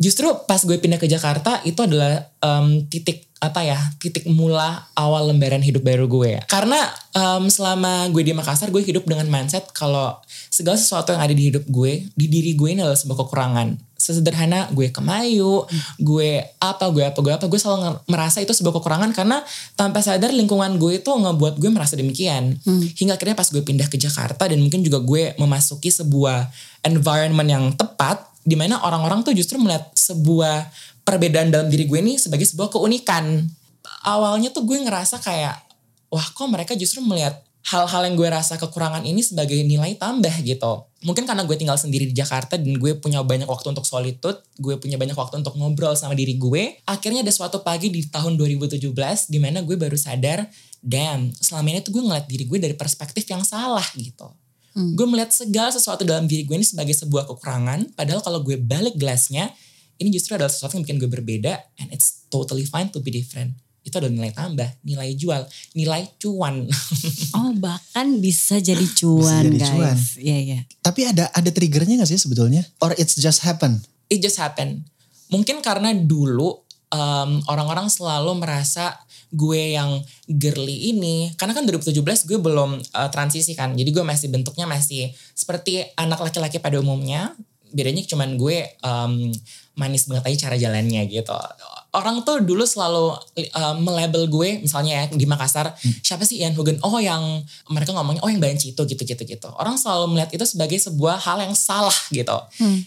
Justru 0.00 0.32
pas 0.48 0.62
gue 0.62 0.80
pindah 0.80 0.96
ke 0.96 1.04
Jakarta 1.04 1.60
itu 1.66 1.76
adalah 1.84 2.30
um, 2.40 2.88
titik 2.88 3.28
apa 3.40 3.64
ya 3.64 3.80
titik 3.96 4.28
mula 4.28 4.84
awal 4.92 5.32
lembaran 5.32 5.60
hidup 5.60 5.84
baru 5.84 6.08
gue. 6.08 6.40
Karena 6.48 6.78
um, 7.16 7.48
selama 7.52 8.08
gue 8.08 8.22
di 8.24 8.32
Makassar 8.32 8.72
gue 8.72 8.80
hidup 8.80 9.04
dengan 9.04 9.28
mindset 9.28 9.68
kalau 9.76 10.16
segala 10.48 10.80
sesuatu 10.80 11.12
yang 11.12 11.20
ada 11.20 11.34
di 11.36 11.52
hidup 11.52 11.64
gue 11.68 12.08
di 12.16 12.26
diri 12.28 12.56
gue 12.56 12.68
ini 12.72 12.80
adalah 12.80 12.96
sebuah 12.96 13.18
kekurangan. 13.26 13.89
Sesederhana 14.00 14.72
gue 14.72 14.88
kemayu, 14.88 15.68
gue 16.00 16.40
apa, 16.56 16.88
gue 16.88 17.04
apa, 17.04 17.20
gue 17.20 17.32
apa, 17.36 17.44
gue 17.44 17.60
selalu 17.60 18.00
merasa 18.08 18.40
itu 18.40 18.56
sebuah 18.56 18.80
kekurangan 18.80 19.12
karena 19.12 19.44
tanpa 19.76 20.00
sadar 20.00 20.32
lingkungan 20.32 20.80
gue 20.80 21.04
itu 21.04 21.12
ngebuat 21.12 21.60
gue 21.60 21.68
merasa 21.68 22.00
demikian. 22.00 22.56
Hingga 22.96 23.20
akhirnya 23.20 23.36
pas 23.36 23.52
gue 23.52 23.60
pindah 23.60 23.92
ke 23.92 24.00
Jakarta 24.00 24.48
dan 24.48 24.56
mungkin 24.56 24.80
juga 24.80 25.04
gue 25.04 25.36
memasuki 25.36 25.92
sebuah 25.92 26.48
environment 26.80 27.48
yang 27.52 27.64
tepat 27.76 28.24
di 28.40 28.56
mana 28.56 28.80
orang-orang 28.80 29.20
tuh 29.20 29.36
justru 29.36 29.60
melihat 29.60 29.92
sebuah 29.92 30.72
perbedaan 31.04 31.52
dalam 31.52 31.68
diri 31.68 31.84
gue 31.84 32.00
ini 32.00 32.16
sebagai 32.16 32.48
sebuah 32.48 32.72
keunikan. 32.72 33.44
Awalnya 34.00 34.48
tuh 34.48 34.64
gue 34.64 34.80
ngerasa 34.80 35.20
kayak, 35.20 35.60
wah 36.08 36.24
kok 36.32 36.48
mereka 36.48 36.72
justru 36.72 37.04
melihat 37.04 37.36
hal-hal 37.60 38.02
yang 38.08 38.16
gue 38.16 38.28
rasa 38.28 38.56
kekurangan 38.56 39.04
ini 39.04 39.20
sebagai 39.20 39.60
nilai 39.60 39.92
tambah 40.00 40.32
gitu. 40.40 40.88
Mungkin 41.04 41.28
karena 41.28 41.44
gue 41.44 41.56
tinggal 41.56 41.76
sendiri 41.76 42.08
di 42.08 42.16
Jakarta 42.16 42.56
dan 42.56 42.72
gue 42.76 42.92
punya 42.96 43.20
banyak 43.20 43.48
waktu 43.48 43.72
untuk 43.72 43.84
solitude, 43.84 44.40
gue 44.56 44.80
punya 44.80 44.96
banyak 44.96 45.16
waktu 45.16 45.44
untuk 45.44 45.56
ngobrol 45.60 45.92
sama 45.96 46.16
diri 46.16 46.40
gue. 46.40 46.80
Akhirnya 46.88 47.20
ada 47.20 47.32
suatu 47.32 47.60
pagi 47.60 47.92
di 47.92 48.04
tahun 48.08 48.40
2017 48.40 48.80
di 49.28 49.38
mana 49.40 49.60
gue 49.60 49.76
baru 49.76 49.96
sadar, 49.96 50.48
damn, 50.80 51.32
selama 51.36 51.76
ini 51.76 51.80
tuh 51.84 52.00
gue 52.00 52.02
ngeliat 52.04 52.26
diri 52.28 52.44
gue 52.48 52.58
dari 52.60 52.76
perspektif 52.76 53.28
yang 53.28 53.44
salah 53.44 53.84
gitu. 53.96 54.28
Gue 54.70 55.04
melihat 55.04 55.34
segala 55.34 55.68
sesuatu 55.74 56.06
dalam 56.06 56.30
diri 56.30 56.46
gue 56.46 56.56
ini 56.56 56.64
sebagai 56.64 56.94
sebuah 56.94 57.26
kekurangan. 57.26 57.92
Padahal 57.98 58.22
kalau 58.22 58.40
gue 58.40 58.56
balik 58.56 58.96
gelasnya, 58.96 59.50
ini 60.00 60.08
justru 60.14 60.38
adalah 60.38 60.48
sesuatu 60.48 60.78
yang 60.78 60.86
bikin 60.86 60.98
gue 61.02 61.10
berbeda. 61.10 61.52
And 61.82 61.92
it's 61.92 62.24
totally 62.32 62.64
fine 62.64 62.88
to 62.94 63.02
be 63.02 63.12
different. 63.12 63.58
Itu 63.80 63.96
adalah 63.96 64.12
nilai 64.12 64.32
tambah, 64.36 64.68
nilai 64.84 65.10
jual, 65.16 65.42
nilai 65.76 66.02
cuan. 66.20 66.66
Oh 67.30 67.54
bahkan 67.54 68.18
bisa 68.18 68.58
jadi 68.58 68.82
cuan 68.98 69.46
jadi 69.46 69.58
guys. 69.62 69.70
cuan. 69.70 69.96
Iya 70.18 70.38
iya. 70.42 70.58
Tapi 70.82 71.06
ada 71.06 71.30
ada 71.30 71.50
triggernya 71.54 72.02
gak 72.02 72.10
sih 72.10 72.18
sebetulnya? 72.18 72.66
Or 72.82 72.90
it's 72.98 73.14
just 73.14 73.46
happen? 73.46 73.80
It 74.10 74.18
just 74.18 74.36
happen. 74.42 74.82
Mungkin 75.30 75.62
karena 75.62 75.94
dulu 75.94 76.58
um, 76.90 77.30
orang-orang 77.46 77.86
selalu 77.86 78.42
merasa 78.42 78.98
gue 79.30 79.78
yang 79.78 80.02
girly 80.26 80.90
ini 80.90 81.30
karena 81.38 81.54
kan 81.54 81.62
2017 81.62 82.02
gue 82.26 82.38
belum 82.42 82.82
uh, 82.82 83.08
transisi 83.14 83.54
kan 83.54 83.78
jadi 83.78 83.86
gue 83.86 84.02
masih 84.02 84.26
bentuknya 84.26 84.66
masih 84.66 85.14
seperti 85.38 85.86
anak 85.94 86.18
laki-laki 86.18 86.58
pada 86.58 86.82
umumnya 86.82 87.38
bedanya 87.70 88.02
cuman 88.06 88.36
gue 88.36 88.66
um, 88.82 89.32
manis 89.78 90.04
banget 90.10 90.24
aja 90.28 90.36
cara 90.48 90.56
jalannya 90.60 91.02
gitu. 91.08 91.32
Orang 91.90 92.22
tuh 92.22 92.38
dulu 92.44 92.62
selalu 92.62 93.18
uh, 93.56 93.74
melabel 93.80 94.30
gue 94.30 94.62
misalnya 94.62 95.02
ya 95.02 95.04
di 95.10 95.26
Makassar 95.26 95.74
siapa 96.04 96.22
sih 96.22 96.38
Ian 96.38 96.54
Hugen 96.54 96.78
oh 96.86 97.00
yang 97.02 97.42
mereka 97.72 97.90
ngomongnya 97.96 98.22
oh 98.22 98.30
yang 98.30 98.38
banci 98.38 98.76
itu 98.76 98.82
gitu 98.86 99.02
gitu 99.02 99.22
gitu. 99.24 99.48
Orang 99.58 99.80
selalu 99.80 100.14
melihat 100.14 100.30
itu 100.36 100.44
sebagai 100.46 100.78
sebuah 100.78 101.18
hal 101.18 101.42
yang 101.42 101.56
salah 101.56 101.96
gitu. 102.14 102.36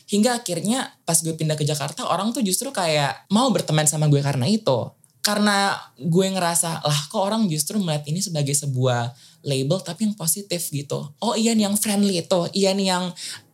Hingga 0.08 0.40
akhirnya 0.44 0.94
pas 1.04 1.20
gue 1.20 1.34
pindah 1.36 1.60
ke 1.60 1.68
Jakarta 1.68 2.08
orang 2.08 2.32
tuh 2.32 2.46
justru 2.46 2.72
kayak 2.72 3.28
mau 3.34 3.50
berteman 3.52 3.90
sama 3.90 4.08
gue 4.08 4.24
karena 4.24 4.48
itu 4.48 4.88
karena 5.24 5.80
gue 5.96 6.28
ngerasa 6.36 6.84
lah 6.84 7.00
kok 7.08 7.24
orang 7.24 7.48
justru 7.48 7.80
melihat 7.80 8.04
ini 8.12 8.20
sebagai 8.20 8.52
sebuah 8.52 9.16
label 9.48 9.80
tapi 9.80 10.04
yang 10.12 10.16
positif 10.20 10.68
gitu. 10.68 11.00
Oh 11.24 11.34
Ian 11.40 11.64
yang 11.64 11.76
friendly 11.80 12.20
itu, 12.20 12.40
Ian 12.52 12.80
yang 12.84 13.04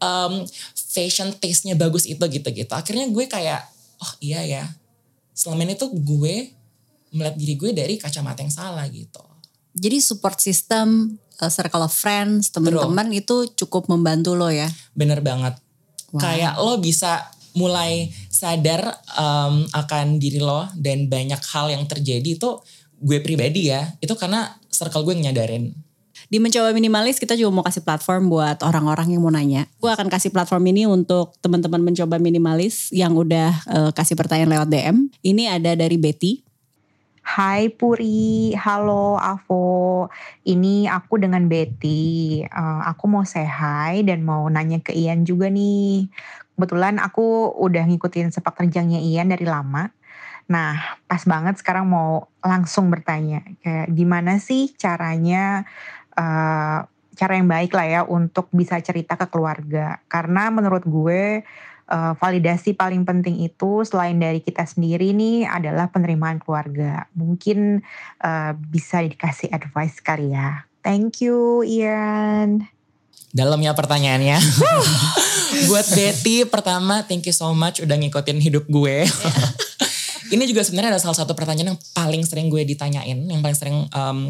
um, 0.01 0.33
fashion 0.73 1.29
taste-nya 1.38 1.77
bagus 1.77 2.09
itu 2.09 2.19
gitu-gitu. 2.19 2.73
Akhirnya 2.73 3.05
gue 3.05 3.25
kayak 3.29 3.69
oh 4.01 4.13
iya 4.17 4.41
ya. 4.41 4.65
Selama 5.38 5.69
ini 5.69 5.77
tuh 5.77 5.93
gue 5.93 6.57
melihat 7.13 7.35
diri 7.38 7.53
gue 7.53 7.71
dari 7.71 7.95
kacamata 8.01 8.41
yang 8.41 8.53
salah 8.53 8.89
gitu. 8.89 9.21
Jadi 9.77 10.01
support 10.01 10.41
system, 10.41 11.21
uh, 11.38 11.53
circle 11.53 11.85
of 11.85 11.93
friends, 11.93 12.49
teman-teman 12.49 13.13
itu 13.13 13.45
cukup 13.53 13.85
membantu 13.93 14.33
lo 14.33 14.49
ya. 14.49 14.67
Bener 14.97 15.21
banget. 15.21 15.53
Kayak 16.17 16.57
lo 16.57 16.81
bisa 16.81 17.29
mulai 17.53 18.09
sadar 18.39 18.96
um, 19.19 19.67
akan 19.75 20.15
diri 20.15 20.39
lo 20.39 20.63
dan 20.79 21.12
banyak 21.12 21.43
hal 21.51 21.67
yang 21.75 21.84
terjadi 21.84 22.39
itu 22.39 22.63
gue 23.03 23.19
pribadi 23.19 23.67
ya. 23.67 23.91
Itu 24.00 24.15
karena 24.15 24.55
circle 24.72 25.03
gue 25.03 25.19
yang 25.19 25.31
nyadarin. 25.31 25.75
Di 26.29 26.38
mencoba 26.38 26.72
minimalis 26.72 27.17
kita 27.19 27.34
juga 27.36 27.51
mau 27.51 27.65
kasih 27.65 27.84
platform 27.84 28.31
buat 28.31 28.63
orang-orang 28.63 29.12
yang 29.17 29.22
mau 29.24 29.34
nanya. 29.34 29.67
Gue 29.81 29.91
akan 29.91 30.08
kasih 30.08 30.31
platform 30.31 30.63
ini 30.72 30.88
untuk 30.88 31.36
teman-teman 31.43 31.84
mencoba 31.84 32.15
minimalis 32.22 32.88
yang 32.96 33.17
udah 33.17 33.51
uh, 33.67 33.91
kasih 33.91 34.15
pertanyaan 34.15 34.55
lewat 34.55 34.69
DM. 34.72 34.98
Ini 35.19 35.60
ada 35.60 35.75
dari 35.75 35.98
Betty. 36.00 36.49
Hai 37.29 37.69
Puri, 37.69 38.57
halo 38.57 39.13
Avo. 39.21 40.09
Ini 40.50 40.89
aku 40.89 41.21
dengan 41.21 41.45
Betty. 41.45 42.41
Eh, 42.41 42.81
aku 42.89 43.05
mau 43.05 43.21
say 43.21 43.45
hi 43.45 44.01
dan 44.01 44.25
mau 44.25 44.50
nanya 44.50 44.81
ke 44.81 44.98
Ian 44.98 45.29
juga 45.29 45.45
nih. 45.45 46.09
Kebetulan 46.57 46.98
aku 46.98 47.53
udah 47.53 47.86
ngikutin 47.86 48.33
sepak 48.33 48.57
terjangnya 48.57 48.98
Ian 48.98 49.29
dari 49.29 49.45
lama. 49.45 49.93
Nah, 50.50 50.98
pas 51.05 51.21
banget 51.29 51.62
sekarang 51.62 51.86
mau 51.86 52.33
langsung 52.41 52.89
bertanya. 52.89 53.45
Kayak 53.62 53.93
gimana 53.93 54.41
sih 54.41 54.74
caranya, 54.74 55.69
eh, 56.17 56.77
cara 57.13 57.31
yang 57.38 57.45
baik 57.45 57.77
lah 57.77 57.86
ya 57.86 58.01
untuk 58.09 58.50
bisa 58.57 58.81
cerita 58.81 59.13
ke 59.21 59.29
keluarga. 59.29 60.01
Karena 60.09 60.50
menurut 60.50 60.81
gue 60.81 61.45
eh, 61.89 62.13
validasi 62.15 62.77
paling 62.77 63.03
penting 63.03 63.41
itu 63.41 63.81
selain 63.84 64.15
dari 64.22 64.39
kita 64.39 64.63
sendiri 64.63 65.12
nih 65.12 65.50
adalah 65.50 65.89
penerimaan 65.89 66.38
keluarga. 66.38 67.10
Mungkin 67.17 67.81
eh, 68.22 68.51
bisa 68.69 69.01
dikasih 69.01 69.50
advice 69.50 70.00
kali 70.00 70.31
ya. 70.31 70.69
Thank 70.86 71.25
you 71.25 71.65
Ian. 71.65 72.69
Dalamnya 73.29 73.77
pertanyaannya. 73.77 74.38
Buat 75.69 75.88
Betty 75.93 76.46
pertama 76.46 77.05
thank 77.05 77.25
you 77.25 77.36
so 77.36 77.51
much 77.53 77.81
udah 77.81 77.98
ngikutin 77.98 78.39
hidup 78.41 78.65
gue. 78.69 79.05
Ini 80.34 80.46
juga 80.46 80.62
sebenarnya 80.62 80.98
ada 80.98 81.01
salah 81.01 81.17
satu 81.17 81.34
pertanyaan 81.34 81.74
yang 81.74 81.81
paling 81.98 82.22
sering 82.22 82.53
gue 82.53 82.62
ditanyain, 82.62 83.17
yang 83.17 83.41
paling 83.41 83.58
sering 83.58 83.89
um, 83.89 84.29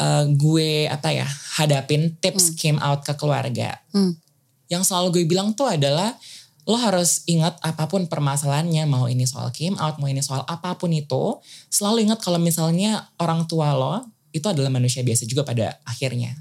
uh, 0.00 0.24
gue 0.32 0.88
apa 0.88 1.12
ya 1.12 1.28
hadapin 1.60 2.16
tips 2.20 2.56
came 2.56 2.80
out 2.80 3.04
ke 3.04 3.12
keluarga. 3.16 3.76
Yang 4.72 4.88
selalu 4.88 5.08
gue 5.12 5.24
bilang 5.28 5.52
tuh 5.52 5.68
adalah 5.68 6.16
lo 6.66 6.74
harus 6.74 7.22
ingat 7.30 7.62
apa 7.62 7.86
pun 7.86 8.10
permasalahannya, 8.10 8.90
mau 8.90 9.06
ini 9.06 9.22
soal 9.22 9.54
came 9.54 9.78
out, 9.78 10.02
mau 10.02 10.10
ini 10.10 10.18
soal 10.18 10.42
apa 10.50 10.74
pun 10.74 10.90
itu, 10.90 11.38
selalu 11.70 12.10
ingat 12.10 12.18
kalau 12.18 12.42
misalnya 12.42 13.06
orang 13.22 13.46
tua 13.46 13.70
lo 13.70 14.02
itu 14.34 14.44
adalah 14.50 14.68
manusia 14.68 15.06
biasa 15.06 15.24
juga 15.30 15.46
pada 15.46 15.78
akhirnya 15.86 16.34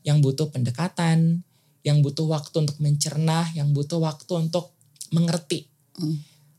yang 0.00 0.24
butuh 0.24 0.48
pendekatan, 0.48 1.44
yang 1.84 2.00
butuh 2.00 2.24
waktu 2.24 2.56
untuk 2.64 2.76
mencerna, 2.80 3.52
yang 3.52 3.70
butuh 3.76 4.00
waktu 4.00 4.32
untuk 4.48 4.72
mengerti. 5.12 5.68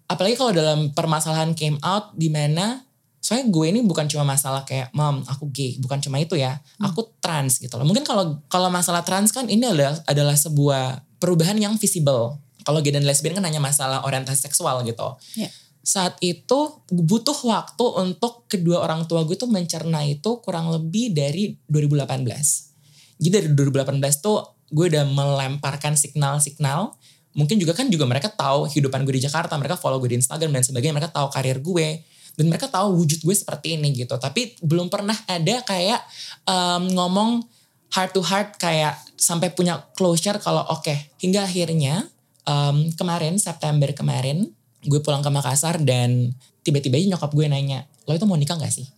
Apalagi 0.05 0.35
kalau 0.37 0.53
dalam 0.53 0.93
permasalahan 0.93 1.55
came 1.57 1.79
out 1.81 2.13
di 2.13 2.27
mana 2.29 2.83
soalnya 3.21 3.47
gue 3.53 3.65
ini 3.69 3.79
bukan 3.85 4.09
cuma 4.09 4.25
masalah 4.25 4.65
kayak 4.65 4.91
mom 4.91 5.23
aku 5.29 5.47
gay, 5.53 5.77
bukan 5.79 6.01
cuma 6.01 6.19
itu 6.19 6.35
ya. 6.35 6.59
Aku 6.83 7.09
trans 7.23 7.61
gitu 7.61 7.79
loh. 7.79 7.85
Mungkin 7.87 8.03
kalau 8.03 8.37
kalau 8.51 8.67
masalah 8.67 9.05
trans 9.05 9.31
kan 9.31 9.47
ini 9.47 9.65
adalah 9.65 9.97
adalah 10.09 10.35
sebuah 10.35 11.05
perubahan 11.21 11.55
yang 11.57 11.77
visible. 11.79 12.37
Kalau 12.63 12.79
gay 12.79 12.93
dan 12.93 13.05
lesbian 13.05 13.37
kan 13.37 13.45
hanya 13.45 13.59
masalah 13.61 14.05
orientasi 14.05 14.47
seksual 14.49 14.85
gitu. 14.85 15.17
Iya. 15.37 15.49
Saat 15.81 16.21
itu 16.21 16.85
butuh 16.93 17.37
waktu 17.49 17.85
untuk 17.97 18.45
kedua 18.45 18.85
orang 18.85 19.09
tua 19.09 19.25
gue 19.25 19.33
tuh 19.33 19.49
mencerna 19.49 20.05
itu 20.05 20.37
kurang 20.45 20.69
lebih 20.69 21.09
dari 21.13 21.57
2018. 21.65 23.21
Jadi 23.21 23.29
dari 23.33 23.49
2018 23.53 23.97
tuh 24.21 24.61
gue 24.71 24.85
udah 24.93 25.05
melemparkan 25.05 25.99
signal-signal. 25.99 26.95
Mungkin 27.33 27.57
juga 27.57 27.73
kan 27.73 27.87
juga 27.87 28.05
mereka 28.05 28.31
tahu 28.31 28.69
kehidupan 28.71 29.03
gue 29.03 29.17
di 29.17 29.23
Jakarta. 29.23 29.57
Mereka 29.57 29.77
follow 29.77 29.99
gue 29.99 30.15
di 30.15 30.17
Instagram 30.21 30.51
dan 30.53 30.63
sebagainya. 30.63 30.95
Mereka 30.97 31.11
tahu 31.13 31.27
karir 31.33 31.59
gue. 31.59 32.01
Dan 32.37 32.47
mereka 32.47 32.71
tahu 32.71 32.95
wujud 32.95 33.19
gue 33.21 33.35
seperti 33.35 33.75
ini 33.75 33.91
gitu. 33.91 34.15
Tapi 34.15 34.55
belum 34.63 34.87
pernah 34.87 35.15
ada 35.27 35.65
kayak 35.67 36.01
um, 36.47 36.87
ngomong 36.93 37.43
heart 37.91 38.15
to 38.15 38.23
heart 38.23 38.55
kayak 38.55 38.95
sampai 39.19 39.51
punya 39.51 39.83
closure 39.93 40.39
kalau 40.39 40.63
oke. 40.71 40.93
Hingga 41.19 41.45
akhirnya 41.45 42.07
um, 42.45 42.89
kemarin 42.95 43.37
September 43.37 43.89
kemarin 43.91 44.49
gue 44.81 44.99
pulang 45.01 45.21
ke 45.21 45.29
Makassar 45.29 45.77
dan 45.81 46.33
tiba-tiba 46.65 46.97
aja 46.97 47.07
nyokap 47.17 47.31
gue 47.33 47.45
nanya, 47.45 47.85
lo 48.09 48.17
itu 48.17 48.25
mau 48.25 48.37
nikah 48.37 48.57
gak 48.57 48.73
sih? 48.73 48.89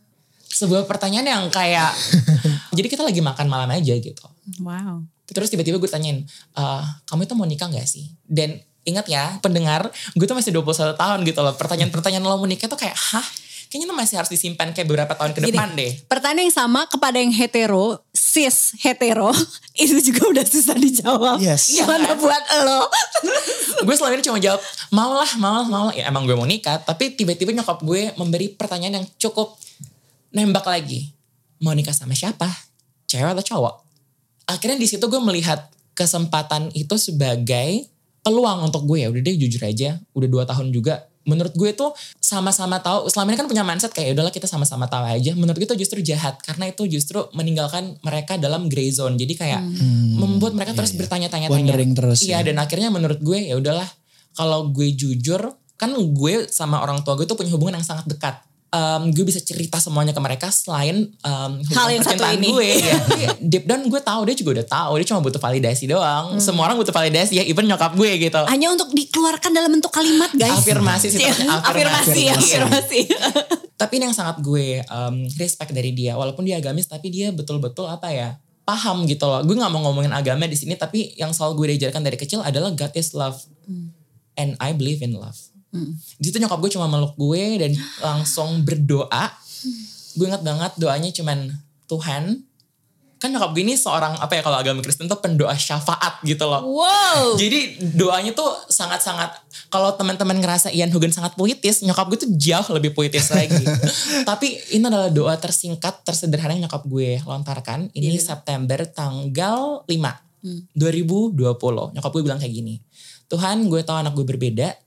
Sebuah 0.54 0.88
pertanyaan 0.88 1.28
yang 1.28 1.44
kayak, 1.52 1.92
jadi 2.78 2.88
kita 2.88 3.04
lagi 3.04 3.20
makan 3.20 3.48
malam 3.52 3.68
aja 3.72 3.92
gitu. 3.98 4.26
Wow. 4.64 5.04
Terus 5.28 5.52
tiba-tiba 5.52 5.80
gue 5.80 5.90
tanyain, 5.90 6.24
"Eh, 6.56 6.84
kamu 7.10 7.28
itu 7.28 7.34
mau 7.36 7.48
nikah 7.48 7.68
gak 7.72 7.88
sih? 7.88 8.12
Dan 8.24 8.60
ingat 8.84 9.08
ya 9.08 9.40
pendengar, 9.40 9.88
gue 10.16 10.26
tuh 10.28 10.36
masih 10.36 10.52
21 10.52 10.96
tahun 10.96 11.20
gitu 11.24 11.40
loh. 11.40 11.56
Pertanyaan-pertanyaan 11.56 12.24
lo 12.24 12.36
mau 12.40 12.48
nikah 12.48 12.68
tuh 12.68 12.80
kayak, 12.80 12.96
hah? 12.96 13.28
Kayaknya 13.74 13.90
tuh 13.90 13.98
masih 14.06 14.16
harus 14.22 14.30
disimpan 14.30 14.70
kayak 14.70 14.86
beberapa 14.86 15.18
tahun 15.18 15.34
ke 15.34 15.50
Gini, 15.50 15.58
depan 15.58 15.74
deh. 15.74 16.06
Pertanyaan 16.06 16.46
yang 16.46 16.54
sama 16.54 16.86
kepada 16.86 17.18
yang 17.18 17.34
hetero, 17.34 18.06
cis 18.14 18.78
hetero, 18.78 19.34
itu 19.82 19.98
juga 20.14 20.30
udah 20.30 20.46
susah 20.46 20.78
dijawab. 20.78 21.42
Yes. 21.42 21.74
Gimana 21.74 22.14
buat 22.14 22.44
lo? 22.70 22.86
gue 23.90 23.96
selama 23.98 24.14
ini 24.14 24.22
cuma 24.22 24.38
jawab, 24.38 24.62
mau 24.94 25.18
lah, 25.18 25.32
mau 25.42 25.54
lah, 25.58 25.66
mau 25.66 25.84
lah. 25.90 25.94
Ya 25.98 26.06
emang 26.06 26.30
gue 26.30 26.38
mau 26.38 26.46
nikah. 26.46 26.86
Tapi 26.86 27.18
tiba-tiba 27.18 27.50
nyokap 27.50 27.82
gue 27.82 28.14
memberi 28.14 28.54
pertanyaan 28.54 29.02
yang 29.02 29.06
cukup 29.18 29.58
nembak 30.30 30.70
lagi. 30.70 31.10
Mau 31.58 31.74
nikah 31.74 31.98
sama 31.98 32.14
siapa? 32.14 32.46
Cewek 33.10 33.34
atau 33.34 33.58
cowok? 33.58 33.76
Akhirnya 34.54 34.78
di 34.78 34.86
situ 34.86 35.02
gue 35.10 35.18
melihat 35.18 35.74
kesempatan 35.98 36.70
itu 36.78 36.94
sebagai 37.02 37.90
peluang 38.22 38.70
untuk 38.70 38.86
gue 38.86 39.02
ya. 39.02 39.10
Udah 39.10 39.18
deh 39.26 39.34
jujur 39.34 39.66
aja, 39.66 39.98
udah 40.14 40.30
dua 40.30 40.46
tahun 40.46 40.70
juga. 40.70 41.10
Menurut 41.24 41.56
gue 41.56 41.72
tuh 41.72 41.96
sama-sama 42.20 42.84
tahu, 42.84 43.08
selama 43.08 43.32
ini 43.32 43.38
kan 43.40 43.48
punya 43.48 43.64
mindset 43.64 43.96
kayak 43.96 44.12
"Ya 44.12 44.14
udahlah 44.20 44.34
kita 44.34 44.48
sama-sama 44.48 44.92
tahu 44.92 45.08
aja. 45.08 45.32
Menurut 45.34 45.56
gue 45.56 45.68
itu 45.68 45.78
justru 45.88 46.04
jahat 46.04 46.40
karena 46.44 46.68
itu 46.72 46.84
justru 46.88 47.24
meninggalkan 47.32 47.96
mereka 48.04 48.36
dalam 48.36 48.68
gray 48.68 48.92
zone. 48.92 49.16
Jadi 49.16 49.34
kayak 49.40 49.62
membuat 50.20 50.54
mereka 50.54 50.76
terus 50.76 50.92
bertanya-tanya. 50.96 51.48
Wondering 51.48 51.96
terus 51.96 52.24
Iya 52.24 52.44
ya. 52.44 52.52
dan 52.52 52.60
akhirnya 52.60 52.92
menurut 52.92 53.20
gue 53.24 53.40
ya 53.40 53.56
udahlah 53.56 53.88
kalau 54.36 54.70
gue 54.70 54.92
jujur 54.94 55.56
kan 55.76 55.90
gue 55.92 56.34
sama 56.48 56.80
orang 56.80 57.02
tua 57.04 57.18
gue 57.20 57.26
tuh 57.28 57.36
punya 57.36 57.52
hubungan 57.52 57.80
yang 57.80 57.88
sangat 57.88 58.06
dekat. 58.08 58.40
Em, 58.74 59.14
gue 59.14 59.22
bisa 59.22 59.38
cerita 59.38 59.78
semuanya 59.78 60.12
ke 60.12 60.20
mereka 60.20 60.50
selain 60.50 61.06
em, 61.14 61.52
hubungan 61.62 61.94
yang 61.94 62.02
satu 62.02 62.26
ini. 62.34 62.50
gue. 62.50 62.70
ya. 62.82 62.98
Deep 63.38 63.70
down 63.70 63.86
gue 63.86 64.02
tahu 64.02 64.26
dia 64.26 64.34
juga 64.34 64.50
udah 64.58 64.66
tahu 64.66 64.92
dia 64.98 65.06
cuma 65.14 65.22
butuh 65.22 65.38
validasi 65.38 65.86
doang. 65.86 66.42
Semua 66.42 66.66
orang 66.66 66.82
butuh 66.82 66.90
validasi 66.90 67.38
ya 67.38 67.46
even 67.46 67.70
nyokap 67.70 67.94
gue 67.94 68.12
gitu. 68.18 68.42
Hanya 68.50 68.74
untuk 68.74 68.90
dikeluarkan 68.90 69.54
dalam 69.54 69.70
bentuk 69.70 69.94
kalimat 69.94 70.34
guys. 70.34 70.58
Afirmasi 70.58 71.06
sih, 71.08 71.22
Iya, 71.22 71.62
afirmasi, 71.62 72.22
afirmasi. 72.34 72.34
afirmasi. 72.34 73.00
Tapi 73.86 73.94
ini 74.02 74.10
yang 74.10 74.18
sangat 74.18 74.42
gue 74.42 74.82
em, 74.82 75.16
respect 75.38 75.70
dari 75.70 75.94
dia 75.94 76.18
walaupun 76.18 76.42
dia 76.42 76.58
agamis 76.58 76.90
tapi 76.90 77.14
dia 77.14 77.30
betul-betul 77.30 77.86
apa 77.86 78.10
ya 78.10 78.42
paham 78.66 79.06
gitu 79.06 79.30
loh. 79.30 79.46
Gue 79.46 79.54
nggak 79.54 79.70
mau 79.70 79.86
ngomongin 79.86 80.10
agama 80.10 80.50
di 80.50 80.56
sini, 80.56 80.74
tapi 80.74 81.14
yang 81.14 81.30
selalu 81.30 81.54
gue 81.62 81.68
diajarkan 81.76 82.02
dari 82.02 82.18
kecil 82.18 82.42
adalah 82.42 82.72
God 82.72 82.96
is 82.96 83.14
love, 83.14 83.38
and 84.34 84.56
I 84.58 84.74
believe 84.74 85.04
in 85.04 85.14
love. 85.14 85.38
Di 86.22 86.30
situ 86.30 86.38
nyokap 86.38 86.62
gue 86.62 86.72
cuma 86.78 86.86
meluk 86.86 87.18
gue 87.18 87.58
dan 87.58 87.72
langsung 88.00 88.62
berdoa. 88.62 89.34
Gue 90.14 90.30
inget 90.30 90.46
banget 90.46 90.72
doanya 90.78 91.10
cuman 91.10 91.50
Tuhan. 91.90 92.46
Kan 93.18 93.32
nyokap 93.32 93.56
gue 93.56 93.64
ini 93.66 93.74
seorang 93.74 94.20
apa 94.20 94.38
ya 94.38 94.42
kalau 94.46 94.60
agama 94.60 94.84
Kristen 94.86 95.10
tuh 95.10 95.18
pendoa 95.18 95.56
syafaat 95.58 96.22
gitu 96.22 96.46
loh. 96.46 96.62
Wow. 96.84 97.40
Jadi 97.40 97.82
doanya 97.98 98.36
tuh 98.38 98.52
sangat-sangat 98.70 99.34
kalau 99.74 99.96
teman-teman 99.98 100.38
ngerasa 100.38 100.70
Ian 100.70 100.94
Hogan 100.94 101.10
sangat 101.10 101.34
puitis, 101.34 101.82
nyokap 101.82 102.06
gue 102.14 102.20
tuh 102.28 102.32
jauh 102.38 102.68
lebih 102.78 102.94
puitis 102.94 103.34
lagi. 103.34 103.64
Tapi 104.30 104.78
ini 104.78 104.86
adalah 104.86 105.10
doa 105.10 105.34
tersingkat, 105.40 106.06
tersederhana 106.06 106.54
yang 106.54 106.70
nyokap 106.70 106.86
gue 106.86 107.18
lontarkan. 107.26 107.90
Ini 107.98 108.22
September 108.22 108.86
tanggal 108.86 109.88
5 109.90 110.76
2020. 110.76 111.96
Nyokap 111.98 112.12
gue 112.14 112.22
bilang 112.22 112.38
kayak 112.38 112.54
gini. 112.54 112.78
Tuhan 113.32 113.66
gue 113.66 113.82
tahu 113.82 113.98
anak 113.98 114.14
gue 114.14 114.26
berbeda, 114.28 114.83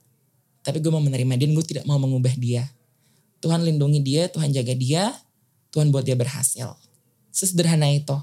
tapi 0.67 0.83
gue 0.83 0.91
mau 0.91 0.99
menerima 0.99 1.39
dia 1.39 1.47
dan 1.47 1.55
gue 1.55 1.67
tidak 1.71 1.85
mau 1.87 1.95
mengubah 2.03 2.35
dia. 2.35 2.67
Tuhan 3.39 3.63
lindungi 3.63 4.03
dia, 4.03 4.27
Tuhan 4.27 4.51
jaga 4.51 4.75
dia, 4.75 5.15
Tuhan 5.71 5.95
buat 5.95 6.03
dia 6.03 6.19
berhasil. 6.19 6.75
Sesederhana 7.31 7.87
itu. 7.95 8.19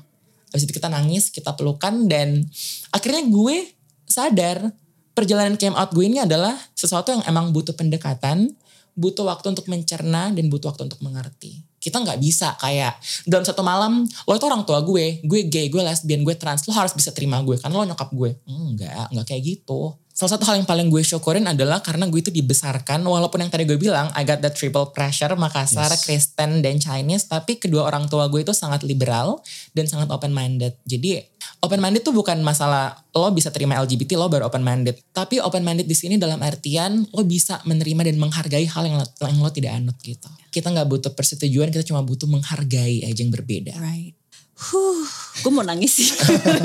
Habis 0.51 0.67
itu 0.67 0.75
kita 0.75 0.91
nangis, 0.91 1.31
kita 1.31 1.55
pelukan 1.55 2.11
dan 2.11 2.43
akhirnya 2.91 3.23
gue 3.31 3.71
sadar 4.03 4.75
perjalanan 5.15 5.55
came 5.55 5.77
out 5.77 5.95
gue 5.95 6.03
ini 6.03 6.19
adalah 6.19 6.57
sesuatu 6.75 7.15
yang 7.15 7.23
emang 7.23 7.55
butuh 7.55 7.71
pendekatan, 7.77 8.51
butuh 8.93 9.23
waktu 9.23 9.55
untuk 9.55 9.65
mencerna 9.71 10.35
dan 10.35 10.45
butuh 10.51 10.75
waktu 10.75 10.91
untuk 10.91 10.99
mengerti. 10.99 11.63
Kita 11.79 12.03
nggak 12.03 12.19
bisa 12.19 12.59
kayak 12.59 12.99
dalam 13.23 13.47
satu 13.47 13.63
malam 13.63 14.03
lo 14.27 14.33
itu 14.35 14.45
orang 14.45 14.67
tua 14.67 14.83
gue, 14.83 15.23
gue 15.23 15.39
gay, 15.47 15.71
gue 15.71 15.79
lesbian, 15.79 16.21
gue 16.27 16.35
trans, 16.35 16.67
lo 16.67 16.75
harus 16.75 16.91
bisa 16.91 17.15
terima 17.15 17.39
gue 17.39 17.55
karena 17.55 17.75
lo 17.79 17.85
nyokap 17.87 18.09
gue. 18.11 18.35
Enggak, 18.49 19.09
enggak 19.13 19.25
kayak 19.31 19.43
gitu. 19.47 19.95
Salah 20.13 20.37
satu 20.37 20.45
hal 20.45 20.61
yang 20.61 20.69
paling 20.69 20.93
gue 20.93 21.01
syukurin 21.01 21.41
adalah 21.49 21.81
karena 21.81 22.05
gue 22.05 22.21
itu 22.21 22.29
dibesarkan 22.29 23.01
walaupun 23.01 23.41
yang 23.41 23.49
tadi 23.49 23.65
gue 23.65 23.81
bilang 23.81 24.13
I 24.13 24.21
got 24.21 24.45
the 24.45 24.53
triple 24.53 24.93
pressure 24.93 25.33
Makassar, 25.33 25.89
Yes. 25.89 26.05
Kristen 26.05 26.61
dan 26.61 26.77
Chinese 26.77 27.25
tapi 27.25 27.57
kedua 27.57 27.89
orang 27.89 28.05
tua 28.05 28.29
gue 28.29 28.45
itu 28.45 28.53
sangat 28.53 28.85
liberal 28.85 29.41
dan 29.73 29.89
sangat 29.89 30.13
open 30.13 30.29
minded. 30.29 30.77
Jadi 30.85 31.17
open 31.65 31.81
minded 31.81 32.05
tuh 32.05 32.13
bukan 32.13 32.45
masalah 32.45 32.93
lo 33.09 33.33
bisa 33.33 33.49
terima 33.49 33.81
LGBT 33.81 34.13
lo 34.21 34.29
baru 34.29 34.45
open 34.53 34.61
minded. 34.61 35.01
Tapi 35.17 35.41
open 35.41 35.65
minded 35.65 35.89
di 35.89 35.97
sini 35.97 36.21
dalam 36.21 36.37
artian 36.45 37.09
lo 37.09 37.25
bisa 37.25 37.57
menerima 37.65 38.13
dan 38.13 38.21
menghargai 38.21 38.69
hal 38.69 38.85
yang 38.85 39.01
lo, 39.01 39.05
yang 39.17 39.41
lo 39.41 39.49
tidak 39.49 39.81
anut 39.81 39.97
gitu. 40.05 40.29
Kita 40.53 40.69
nggak 40.69 40.93
butuh 40.93 41.11
persetujuan, 41.17 41.73
kita 41.73 41.81
cuma 41.89 42.05
butuh 42.05 42.29
menghargai 42.29 43.01
aja 43.01 43.17
yang 43.17 43.33
berbeda. 43.33 43.73
Right. 43.81 44.13
Huh, 44.53 45.03
gue 45.41 45.51
mau 45.51 45.65
nangis 45.65 45.97
sih. 45.97 46.09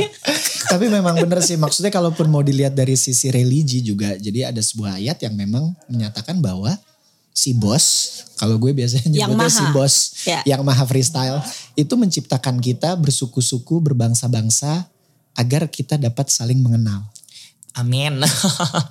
Tapi 0.73 0.87
memang 0.93 1.17
bener 1.19 1.41
sih 1.41 1.57
maksudnya 1.57 1.89
kalaupun 1.89 2.29
mau 2.29 2.45
dilihat 2.45 2.77
dari 2.77 2.95
sisi 2.95 3.33
religi 3.33 3.81
juga. 3.81 4.15
Jadi 4.15 4.45
ada 4.45 4.61
sebuah 4.61 5.01
ayat 5.01 5.19
yang 5.25 5.35
memang 5.35 5.73
menyatakan 5.89 6.39
bahwa 6.39 6.77
si 7.33 7.55
bos, 7.57 7.87
kalau 8.37 8.59
gue 8.59 8.75
biasanya 8.75 9.09
Yang 9.09 9.31
nyebutnya 9.31 9.51
si 9.51 9.65
bos 9.71 9.95
Ya. 10.27 10.43
yang 10.45 10.61
maha 10.67 10.85
freestyle 10.85 11.41
itu 11.79 11.95
menciptakan 11.97 12.61
kita 12.61 12.93
bersuku-suku, 12.99 13.81
berbangsa-bangsa 13.81 14.91
agar 15.39 15.71
kita 15.71 15.95
dapat 15.97 16.29
saling 16.29 16.59
mengenal. 16.59 17.07
Amin. 17.79 18.19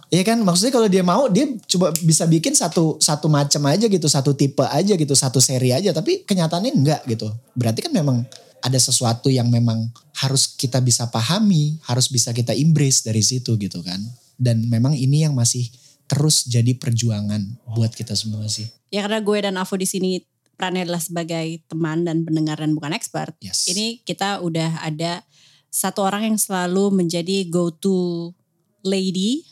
Iya 0.07 0.23
kan 0.23 0.39
maksudnya 0.39 0.71
kalau 0.71 0.87
dia 0.87 1.03
mau 1.03 1.27
dia 1.27 1.43
coba 1.67 1.91
bisa 1.99 2.23
bikin 2.23 2.55
satu 2.55 2.95
satu 3.03 3.27
macam 3.27 3.59
aja 3.67 3.91
gitu, 3.91 4.07
satu 4.07 4.31
tipe 4.31 4.63
aja 4.63 4.95
gitu, 4.95 5.11
satu 5.11 5.43
seri 5.43 5.75
aja 5.75 5.91
tapi 5.91 6.23
kenyataannya 6.23 6.71
enggak 6.71 7.01
gitu. 7.03 7.27
Berarti 7.51 7.83
kan 7.83 7.91
memang 7.91 8.23
ada 8.61 8.79
sesuatu 8.79 9.29
yang 9.29 9.47
memang 9.47 9.89
harus 10.17 10.49
kita 10.49 10.81
bisa 10.81 11.07
pahami, 11.13 11.77
harus 11.85 12.09
bisa 12.09 12.33
kita 12.33 12.57
embrace 12.57 13.05
dari 13.05 13.21
situ 13.21 13.55
gitu 13.57 13.79
kan. 13.85 13.99
Dan 14.37 14.69
memang 14.69 14.93
ini 14.93 15.25
yang 15.25 15.33
masih 15.33 15.69
terus 16.07 16.47
jadi 16.47 16.73
perjuangan 16.77 17.43
buat 17.75 17.91
kita 17.91 18.15
semua 18.15 18.47
sih. 18.47 18.65
ya 18.87 19.03
karena 19.03 19.19
gue 19.19 19.37
dan 19.43 19.59
Avo 19.59 19.75
di 19.75 19.83
sini 19.83 20.23
perannya 20.55 20.87
adalah 20.87 21.03
sebagai 21.03 21.59
teman 21.67 22.07
dan 22.07 22.23
pendengar 22.23 22.57
dan 22.57 22.71
bukan 22.73 22.95
expert. 22.95 23.35
Yes. 23.43 23.67
Ini 23.67 24.01
kita 24.07 24.39
udah 24.39 24.81
ada 24.81 25.21
satu 25.67 26.07
orang 26.07 26.33
yang 26.33 26.39
selalu 26.39 26.89
menjadi 26.89 27.45
go 27.51 27.69
to 27.69 28.31
lady, 28.81 29.45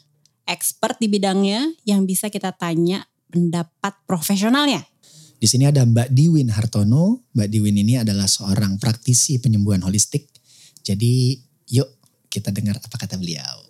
expert 0.50 0.98
di 0.98 1.12
bidangnya 1.12 1.76
yang 1.86 2.08
bisa 2.08 2.34
kita 2.34 2.56
tanya 2.56 3.06
pendapat 3.30 3.94
profesionalnya. 4.10 4.88
Di 5.36 5.48
sini 5.52 5.68
ada 5.68 5.84
Mbak 5.84 6.10
Diwin 6.16 6.50
Hartono. 6.52 7.28
Mbak 7.36 7.48
Diwin 7.52 7.76
ini 7.76 8.00
adalah 8.00 8.26
seorang 8.26 8.80
praktisi 8.80 9.38
penyembuhan 9.38 9.84
holistik. 9.84 10.32
Jadi 10.80 11.36
yuk 11.70 11.90
kita 12.32 12.56
dengar 12.56 12.80
apa 12.80 12.96
kata 12.96 13.20
beliau. 13.20 13.68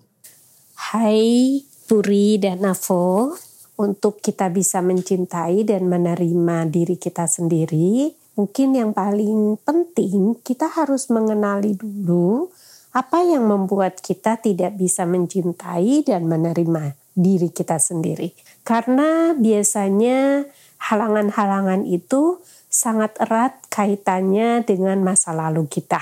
Hai 0.76 1.62
Puri 1.86 2.42
dan 2.42 2.66
Navo, 2.66 3.38
untuk 3.78 4.24
kita 4.24 4.50
bisa 4.50 4.82
mencintai 4.82 5.68
dan 5.68 5.86
menerima 5.86 6.66
diri 6.72 6.98
kita 6.98 7.28
sendiri, 7.28 8.10
mungkin 8.40 8.74
yang 8.74 8.92
paling 8.96 9.60
penting 9.62 10.40
kita 10.42 10.66
harus 10.72 11.12
mengenali 11.12 11.76
dulu 11.76 12.50
apa 12.96 13.22
yang 13.28 13.46
membuat 13.52 14.00
kita 14.00 14.40
tidak 14.40 14.80
bisa 14.80 15.04
mencintai 15.04 16.08
dan 16.08 16.26
menerima 16.26 16.96
diri 17.12 17.52
kita 17.52 17.76
sendiri. 17.76 18.32
Karena 18.64 19.36
biasanya 19.36 20.48
halangan-halangan 20.86 21.86
itu 21.90 22.38
sangat 22.70 23.18
erat 23.24 23.58
kaitannya 23.74 24.62
dengan 24.62 25.02
masa 25.02 25.34
lalu 25.34 25.66
kita. 25.66 26.02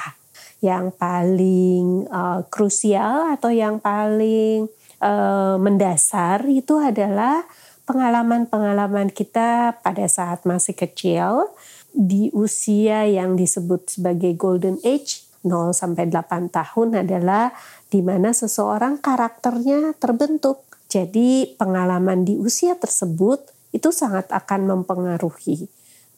Yang 0.59 0.95
paling 0.99 1.85
eh, 2.07 2.41
krusial 2.51 3.31
atau 3.35 3.51
yang 3.51 3.79
paling 3.79 4.67
eh, 4.99 5.55
mendasar 5.59 6.43
itu 6.49 6.79
adalah 6.79 7.45
pengalaman-pengalaman 7.83 9.11
kita 9.11 9.79
pada 9.83 10.05
saat 10.07 10.47
masih 10.47 10.75
kecil 10.75 11.51
di 11.93 12.31
usia 12.33 13.05
yang 13.05 13.37
disebut 13.37 13.99
sebagai 13.99 14.33
golden 14.33 14.81
age 14.81 15.29
0 15.43 15.75
sampai 15.75 16.07
8 16.07 16.49
tahun 16.49 17.03
adalah 17.03 17.51
di 17.91 17.99
mana 17.99 18.31
seseorang 18.31 19.03
karakternya 19.03 19.93
terbentuk. 19.99 20.63
Jadi 20.87 21.53
pengalaman 21.59 22.23
di 22.23 22.39
usia 22.39 22.79
tersebut 22.79 23.52
itu 23.73 23.89
sangat 23.89 24.29
akan 24.29 24.69
mempengaruhi 24.69 25.67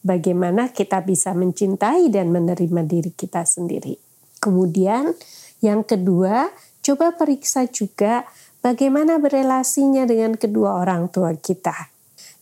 bagaimana 0.06 0.70
kita 0.70 1.02
bisa 1.02 1.34
mencintai 1.34 2.06
dan 2.14 2.30
menerima 2.30 2.86
diri 2.86 3.10
kita 3.10 3.42
sendiri. 3.42 3.98
Kemudian 4.38 5.10
yang 5.58 5.82
kedua, 5.82 6.54
coba 6.84 7.16
periksa 7.18 7.66
juga 7.66 8.22
bagaimana 8.62 9.18
berelasinya 9.18 10.06
dengan 10.06 10.38
kedua 10.38 10.78
orang 10.78 11.10
tua 11.10 11.34
kita. 11.34 11.90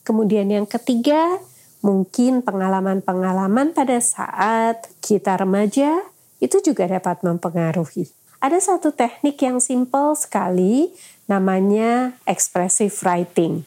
Kemudian 0.05 0.53
yang 0.53 0.69
ketiga, 0.69 1.41
mungkin 1.81 2.45
pengalaman-pengalaman 2.45 3.73
pada 3.73 3.97
saat 4.05 4.85
kita 5.01 5.41
remaja 5.41 6.05
itu 6.45 6.61
juga 6.61 6.85
dapat 6.85 7.25
mempengaruhi. 7.25 8.05
Ada 8.45 8.61
satu 8.61 8.93
teknik 8.93 9.41
yang 9.41 9.57
simple 9.57 10.13
sekali 10.13 10.93
namanya 11.25 12.13
expressive 12.29 12.93
writing. 13.01 13.65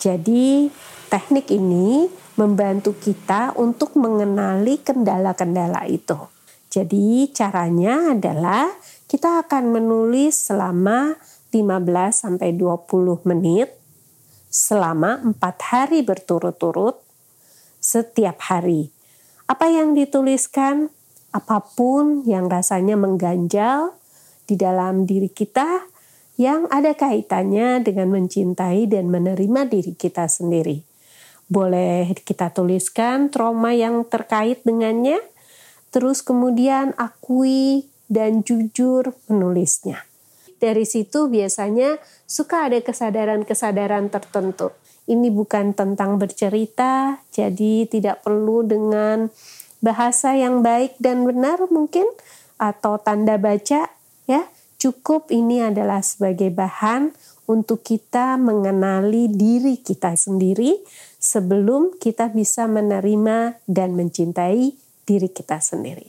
Jadi 0.00 0.72
teknik 1.12 1.52
ini 1.52 2.08
membantu 2.40 2.96
kita 2.96 3.52
untuk 3.60 4.00
mengenali 4.00 4.80
kendala-kendala 4.80 5.84
itu. 5.84 6.16
Jadi 6.72 7.28
caranya 7.36 8.16
adalah 8.16 8.72
kita 9.04 9.44
akan 9.44 9.76
menulis 9.76 10.48
selama 10.48 11.20
15 11.52 11.60
sampai 12.14 12.56
20 12.56 13.28
menit 13.28 13.76
selama 14.48 15.20
4 15.36 15.36
hari 15.68 16.00
berturut-turut 16.00 16.96
setiap 17.76 18.40
hari. 18.48 18.88
Apa 19.50 19.68
yang 19.68 19.92
dituliskan, 19.92 20.88
apa 21.34 21.60
pun 21.74 22.22
yang 22.24 22.48
rasanya 22.48 22.96
mengganjal 22.96 23.92
di 24.46 24.54
dalam 24.54 25.04
diri 25.04 25.28
kita 25.28 25.89
yang 26.38 26.70
ada 26.70 26.94
kaitannya 26.94 27.82
dengan 27.82 28.12
mencintai 28.12 28.86
dan 28.86 29.08
menerima 29.10 29.66
diri 29.66 29.96
kita 29.96 30.28
sendiri. 30.30 30.82
Boleh 31.50 32.14
kita 32.22 32.54
tuliskan 32.54 33.32
trauma 33.32 33.74
yang 33.74 34.06
terkait 34.06 34.62
dengannya, 34.62 35.18
terus 35.90 36.22
kemudian 36.22 36.94
akui 36.94 37.90
dan 38.06 38.46
jujur 38.46 39.14
menulisnya. 39.26 40.06
Dari 40.60 40.84
situ 40.84 41.26
biasanya 41.32 41.96
suka 42.28 42.68
ada 42.68 42.78
kesadaran-kesadaran 42.84 44.12
tertentu. 44.12 44.70
Ini 45.08 45.32
bukan 45.32 45.72
tentang 45.74 46.20
bercerita, 46.20 47.18
jadi 47.32 47.88
tidak 47.88 48.22
perlu 48.22 48.62
dengan 48.62 49.32
bahasa 49.80 50.36
yang 50.36 50.60
baik 50.60 51.00
dan 51.00 51.24
benar 51.24 51.66
mungkin 51.72 52.04
atau 52.60 53.00
tanda 53.00 53.40
baca 53.40 53.88
ya. 54.28 54.42
Cukup 54.80 55.28
ini 55.28 55.60
adalah 55.60 56.00
sebagai 56.00 56.48
bahan 56.48 57.12
untuk 57.44 57.84
kita 57.84 58.40
mengenali 58.40 59.28
diri 59.28 59.76
kita 59.76 60.16
sendiri 60.16 60.72
sebelum 61.20 62.00
kita 62.00 62.32
bisa 62.32 62.64
menerima 62.64 63.60
dan 63.68 63.92
mencintai 63.92 64.72
diri 65.04 65.28
kita 65.28 65.60
sendiri. 65.60 66.08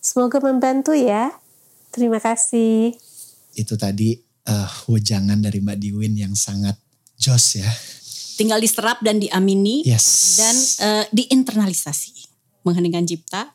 Semoga 0.00 0.40
membantu 0.40 0.96
ya. 0.96 1.28
Terima 1.92 2.16
kasih. 2.16 2.96
Itu 3.52 3.76
tadi 3.76 4.16
eh, 4.48 4.70
wejangan 4.88 5.36
dari 5.36 5.60
Mbak 5.60 5.76
Diwin 5.76 6.16
yang 6.16 6.32
sangat 6.32 6.80
jos 7.20 7.60
ya. 7.60 7.68
Tinggal 8.40 8.64
diserap 8.64 9.04
dan 9.04 9.20
diamini 9.20 9.84
Yes. 9.84 10.40
dan 10.40 10.56
eh, 10.88 11.04
diinternalisasi. 11.12 12.32
Mengheningkan 12.64 13.04
cipta, 13.04 13.52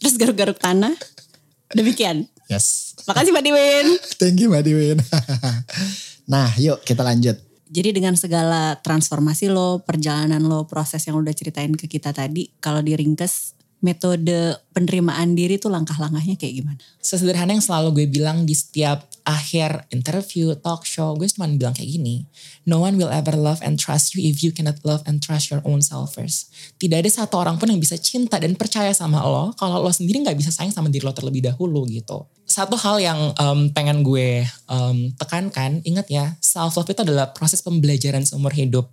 terus 0.00 0.14
garuk-garuk 0.16 0.56
tanah. 0.56 0.94
Demikian. 1.74 2.30
Yes. 2.46 2.94
Makasih 3.06 3.30
Mbak 3.34 3.44
Diwin. 3.44 3.86
Thank 4.22 4.38
you 4.42 4.48
Mbak 4.50 4.62
Diwin. 4.66 4.98
nah 6.32 6.50
yuk 6.58 6.82
kita 6.86 7.02
lanjut. 7.02 7.38
Jadi 7.66 7.90
dengan 7.90 8.14
segala 8.14 8.78
transformasi 8.78 9.50
lo, 9.50 9.82
perjalanan 9.82 10.38
lo, 10.46 10.70
proses 10.70 11.02
yang 11.02 11.18
udah 11.18 11.34
ceritain 11.34 11.74
ke 11.74 11.90
kita 11.90 12.14
tadi, 12.14 12.46
kalau 12.62 12.78
diringkes 12.78 13.58
metode 13.82 14.56
penerimaan 14.70 15.34
diri 15.34 15.58
tuh 15.58 15.74
langkah-langkahnya 15.74 16.38
kayak 16.38 16.62
gimana? 16.62 16.82
Sesederhana 17.02 17.58
yang 17.58 17.64
selalu 17.64 18.02
gue 18.02 18.06
bilang 18.06 18.46
di 18.46 18.54
setiap 18.54 19.04
akhir 19.26 19.90
interview, 19.90 20.54
talk 20.54 20.86
show, 20.86 21.18
gue 21.18 21.26
cuma 21.26 21.50
bilang 21.50 21.74
kayak 21.74 21.98
gini. 21.98 22.30
No 22.62 22.86
one 22.86 22.94
will 22.94 23.10
ever 23.10 23.34
love 23.34 23.58
and 23.60 23.74
trust 23.74 24.14
you 24.14 24.22
if 24.22 24.46
you 24.46 24.54
cannot 24.54 24.78
love 24.86 25.02
and 25.04 25.18
trust 25.18 25.50
your 25.50 25.58
own 25.66 25.82
self 25.82 26.14
first. 26.14 26.54
Tidak 26.78 26.94
ada 26.94 27.10
satu 27.10 27.42
orang 27.42 27.58
pun 27.58 27.66
yang 27.66 27.82
bisa 27.82 27.98
cinta 27.98 28.38
dan 28.38 28.54
percaya 28.54 28.94
sama 28.94 29.18
lo 29.26 29.50
kalau 29.58 29.82
lo 29.82 29.90
sendiri 29.90 30.22
nggak 30.22 30.38
bisa 30.38 30.54
sayang 30.54 30.70
sama 30.70 30.86
diri 30.86 31.02
lo 31.02 31.10
terlebih 31.10 31.42
dahulu 31.42 31.82
gitu. 31.90 32.22
Satu 32.46 32.78
hal 32.78 33.02
yang 33.02 33.18
um, 33.42 33.66
pengen 33.74 34.06
gue 34.06 34.46
um, 34.70 35.10
tekankan, 35.18 35.82
ingat 35.82 36.06
ya, 36.06 36.38
self 36.38 36.78
love 36.78 36.86
itu 36.86 37.02
adalah 37.02 37.34
proses 37.34 37.58
pembelajaran 37.60 38.22
seumur 38.22 38.54
hidup. 38.54 38.86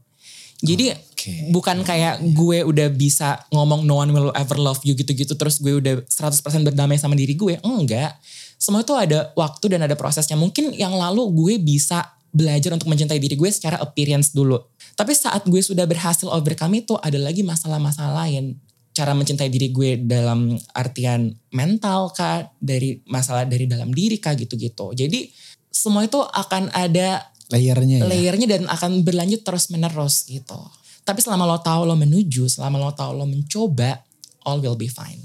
Jadi 0.64 0.96
Oke. 0.96 1.52
bukan 1.52 1.84
kayak 1.84 2.24
gue 2.24 2.64
udah 2.64 2.88
bisa 2.88 3.36
ngomong 3.52 3.84
no 3.84 4.00
one 4.00 4.16
will 4.16 4.32
ever 4.32 4.56
love 4.56 4.80
you 4.88 4.96
gitu-gitu 4.96 5.36
terus 5.36 5.60
gue 5.60 5.76
udah 5.76 6.00
100% 6.08 6.40
berdamai 6.64 6.96
sama 6.96 7.20
diri 7.20 7.36
gue. 7.36 7.60
Enggak. 7.60 8.16
Semua 8.64 8.80
itu 8.80 8.96
ada 8.96 9.36
waktu 9.36 9.76
dan 9.76 9.84
ada 9.84 10.00
prosesnya. 10.00 10.40
Mungkin 10.40 10.72
yang 10.72 10.96
lalu 10.96 11.28
gue 11.36 11.54
bisa 11.60 12.16
belajar 12.32 12.72
untuk 12.72 12.88
mencintai 12.88 13.20
diri 13.20 13.36
gue 13.36 13.52
secara 13.52 13.76
appearance 13.84 14.32
dulu. 14.32 14.56
Tapi 14.96 15.12
saat 15.12 15.44
gue 15.44 15.60
sudah 15.60 15.84
berhasil 15.84 16.32
overcome 16.32 16.80
itu 16.80 16.96
ada 17.04 17.20
lagi 17.20 17.44
masalah-masalah 17.44 18.24
lain. 18.24 18.56
Cara 18.96 19.12
mencintai 19.12 19.52
diri 19.52 19.68
gue 19.76 20.00
dalam 20.00 20.56
artian 20.72 21.36
mental 21.52 22.16
kah, 22.16 22.48
dari 22.56 23.04
masalah 23.04 23.44
dari 23.44 23.68
dalam 23.68 23.92
diri 23.92 24.16
kah 24.16 24.32
gitu-gitu. 24.32 24.96
Jadi 24.96 25.28
semua 25.68 26.08
itu 26.08 26.24
akan 26.24 26.72
ada 26.72 27.28
Layernya 27.52 28.02
ya. 28.02 28.08
layernya 28.08 28.48
dan 28.48 28.64
akan 28.72 29.04
berlanjut 29.04 29.44
terus 29.44 29.68
menerus 29.68 30.24
gitu. 30.24 30.56
Tapi 31.04 31.20
selama 31.20 31.44
lo 31.44 31.60
tahu 31.60 31.84
lo 31.84 32.00
menuju, 32.00 32.48
selama 32.48 32.80
lo 32.80 32.96
tahu 32.96 33.12
lo 33.12 33.28
mencoba, 33.28 34.00
all 34.48 34.64
will 34.64 34.80
be 34.80 34.88
fine. 34.88 35.20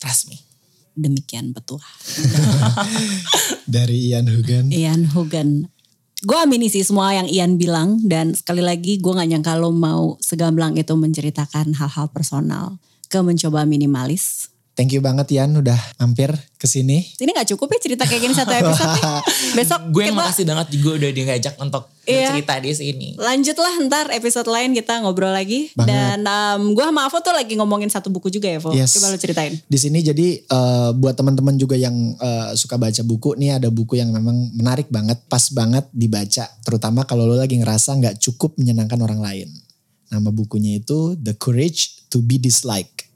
Trust 0.00 0.32
me. 0.32 0.47
Demikian 0.98 1.54
betul. 1.54 1.78
Dari 3.78 4.10
Ian 4.10 4.26
Hugan. 4.26 4.74
Ian 4.74 5.06
Hogan. 5.14 5.70
Gue 6.18 6.34
amini 6.34 6.66
sih 6.66 6.82
semua 6.82 7.14
yang 7.14 7.30
Ian 7.30 7.54
bilang 7.62 8.02
dan 8.02 8.34
sekali 8.34 8.58
lagi 8.58 8.98
gue 8.98 9.12
gak 9.14 9.30
nyangka 9.30 9.54
lo 9.54 9.70
mau 9.70 10.18
segamblang 10.18 10.74
itu 10.74 10.90
menceritakan 10.98 11.78
hal-hal 11.78 12.10
personal 12.10 12.82
ke 13.06 13.22
mencoba 13.22 13.62
minimalis. 13.62 14.50
Thank 14.78 14.94
you 14.94 15.02
banget 15.02 15.26
Ian 15.34 15.58
udah 15.58 15.74
mampir 15.98 16.30
ke 16.54 16.70
sini. 16.70 17.02
Ini 17.18 17.34
gak 17.34 17.50
cukup 17.50 17.66
ya 17.74 17.78
cerita 17.82 18.06
kayak 18.06 18.22
gini 18.22 18.30
satu 18.30 18.54
episode 18.54 18.94
nih. 18.94 19.02
Besok 19.58 19.80
Gue 19.90 20.06
yang 20.06 20.14
kita 20.14 20.22
makasih 20.22 20.44
banget 20.46 20.66
juga 20.70 20.90
udah 21.02 21.10
diajak 21.10 21.54
untuk 21.58 21.90
Iya. 22.08 22.32
cerita 22.32 22.56
di 22.56 22.72
sini. 22.72 23.08
lanjutlah 23.20 23.84
ntar 23.84 24.08
episode 24.14 24.46
lain 24.46 24.72
kita 24.72 25.02
ngobrol 25.02 25.34
lagi. 25.34 25.74
Banget. 25.74 25.90
Dan 25.90 26.18
um, 26.24 26.72
gue 26.72 26.84
sama 26.86 27.04
Avo 27.04 27.18
tuh 27.18 27.34
lagi 27.34 27.58
ngomongin 27.58 27.90
satu 27.90 28.06
buku 28.08 28.30
juga 28.30 28.46
ya 28.46 28.62
Vo. 28.62 28.70
Yes. 28.70 28.94
Coba 28.94 29.10
lo 29.10 29.18
ceritain. 29.18 29.58
Di 29.58 29.78
sini 29.82 29.98
jadi 29.98 30.40
eh, 30.40 30.90
buat 30.94 31.18
teman-teman 31.18 31.58
juga 31.58 31.74
yang 31.74 31.92
eh, 32.14 32.54
suka 32.54 32.78
baca 32.78 33.02
buku 33.02 33.34
nih 33.34 33.58
ada 33.58 33.68
buku 33.74 33.98
yang 33.98 34.14
memang 34.14 34.54
menarik 34.54 34.86
banget, 34.94 35.18
pas 35.26 35.42
banget 35.50 35.90
dibaca. 35.90 36.46
Terutama 36.62 37.02
kalau 37.02 37.26
lo 37.26 37.34
lagi 37.34 37.58
ngerasa 37.58 37.98
nggak 37.98 38.22
cukup 38.22 38.54
menyenangkan 38.54 39.02
orang 39.02 39.18
lain. 39.18 39.48
Nama 40.08 40.30
bukunya 40.30 40.78
itu 40.78 41.18
The 41.18 41.34
Courage 41.34 42.08
to 42.08 42.22
be 42.22 42.38
Disliked. 42.38 43.10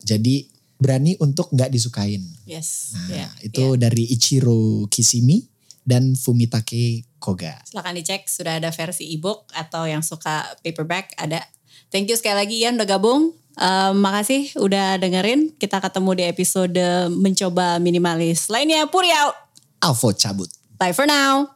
Jadi 0.00 0.48
berani 0.80 1.14
untuk 1.20 1.52
nggak 1.52 1.70
disukain. 1.70 2.24
Yes. 2.48 2.96
Nah, 2.96 3.22
Ya, 3.22 3.28
itu 3.44 3.76
dari 3.76 4.08
Ichiro 4.08 4.88
Kishimi 4.88 5.44
dan 5.84 6.16
Fumitake 6.16 7.04
Koga. 7.20 7.60
Silahkan 7.68 7.92
dicek 7.92 8.24
sudah 8.26 8.56
ada 8.56 8.72
versi 8.72 9.12
ebook 9.12 9.44
atau 9.52 9.84
yang 9.84 10.00
suka 10.00 10.56
paperback 10.64 11.12
ada. 11.20 11.44
Thank 11.92 12.08
you 12.08 12.16
sekali 12.16 12.40
lagi 12.40 12.56
Ian 12.64 12.80
udah 12.80 12.88
gabung. 12.88 13.36
Um, 13.60 13.94
makasih 14.00 14.56
udah 14.56 14.96
dengerin. 14.96 15.52
Kita 15.60 15.84
ketemu 15.84 16.10
di 16.16 16.24
episode 16.24 16.80
mencoba 17.12 17.76
minimalis 17.76 18.48
lainnya. 18.48 18.88
Puri 18.88 19.12
out. 19.12 19.36
Alvo 19.84 20.16
cabut. 20.16 20.48
Bye 20.80 20.96
for 20.96 21.04
now. 21.04 21.52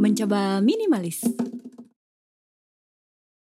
Mencoba 0.00 0.58
minimalis. 0.58 1.22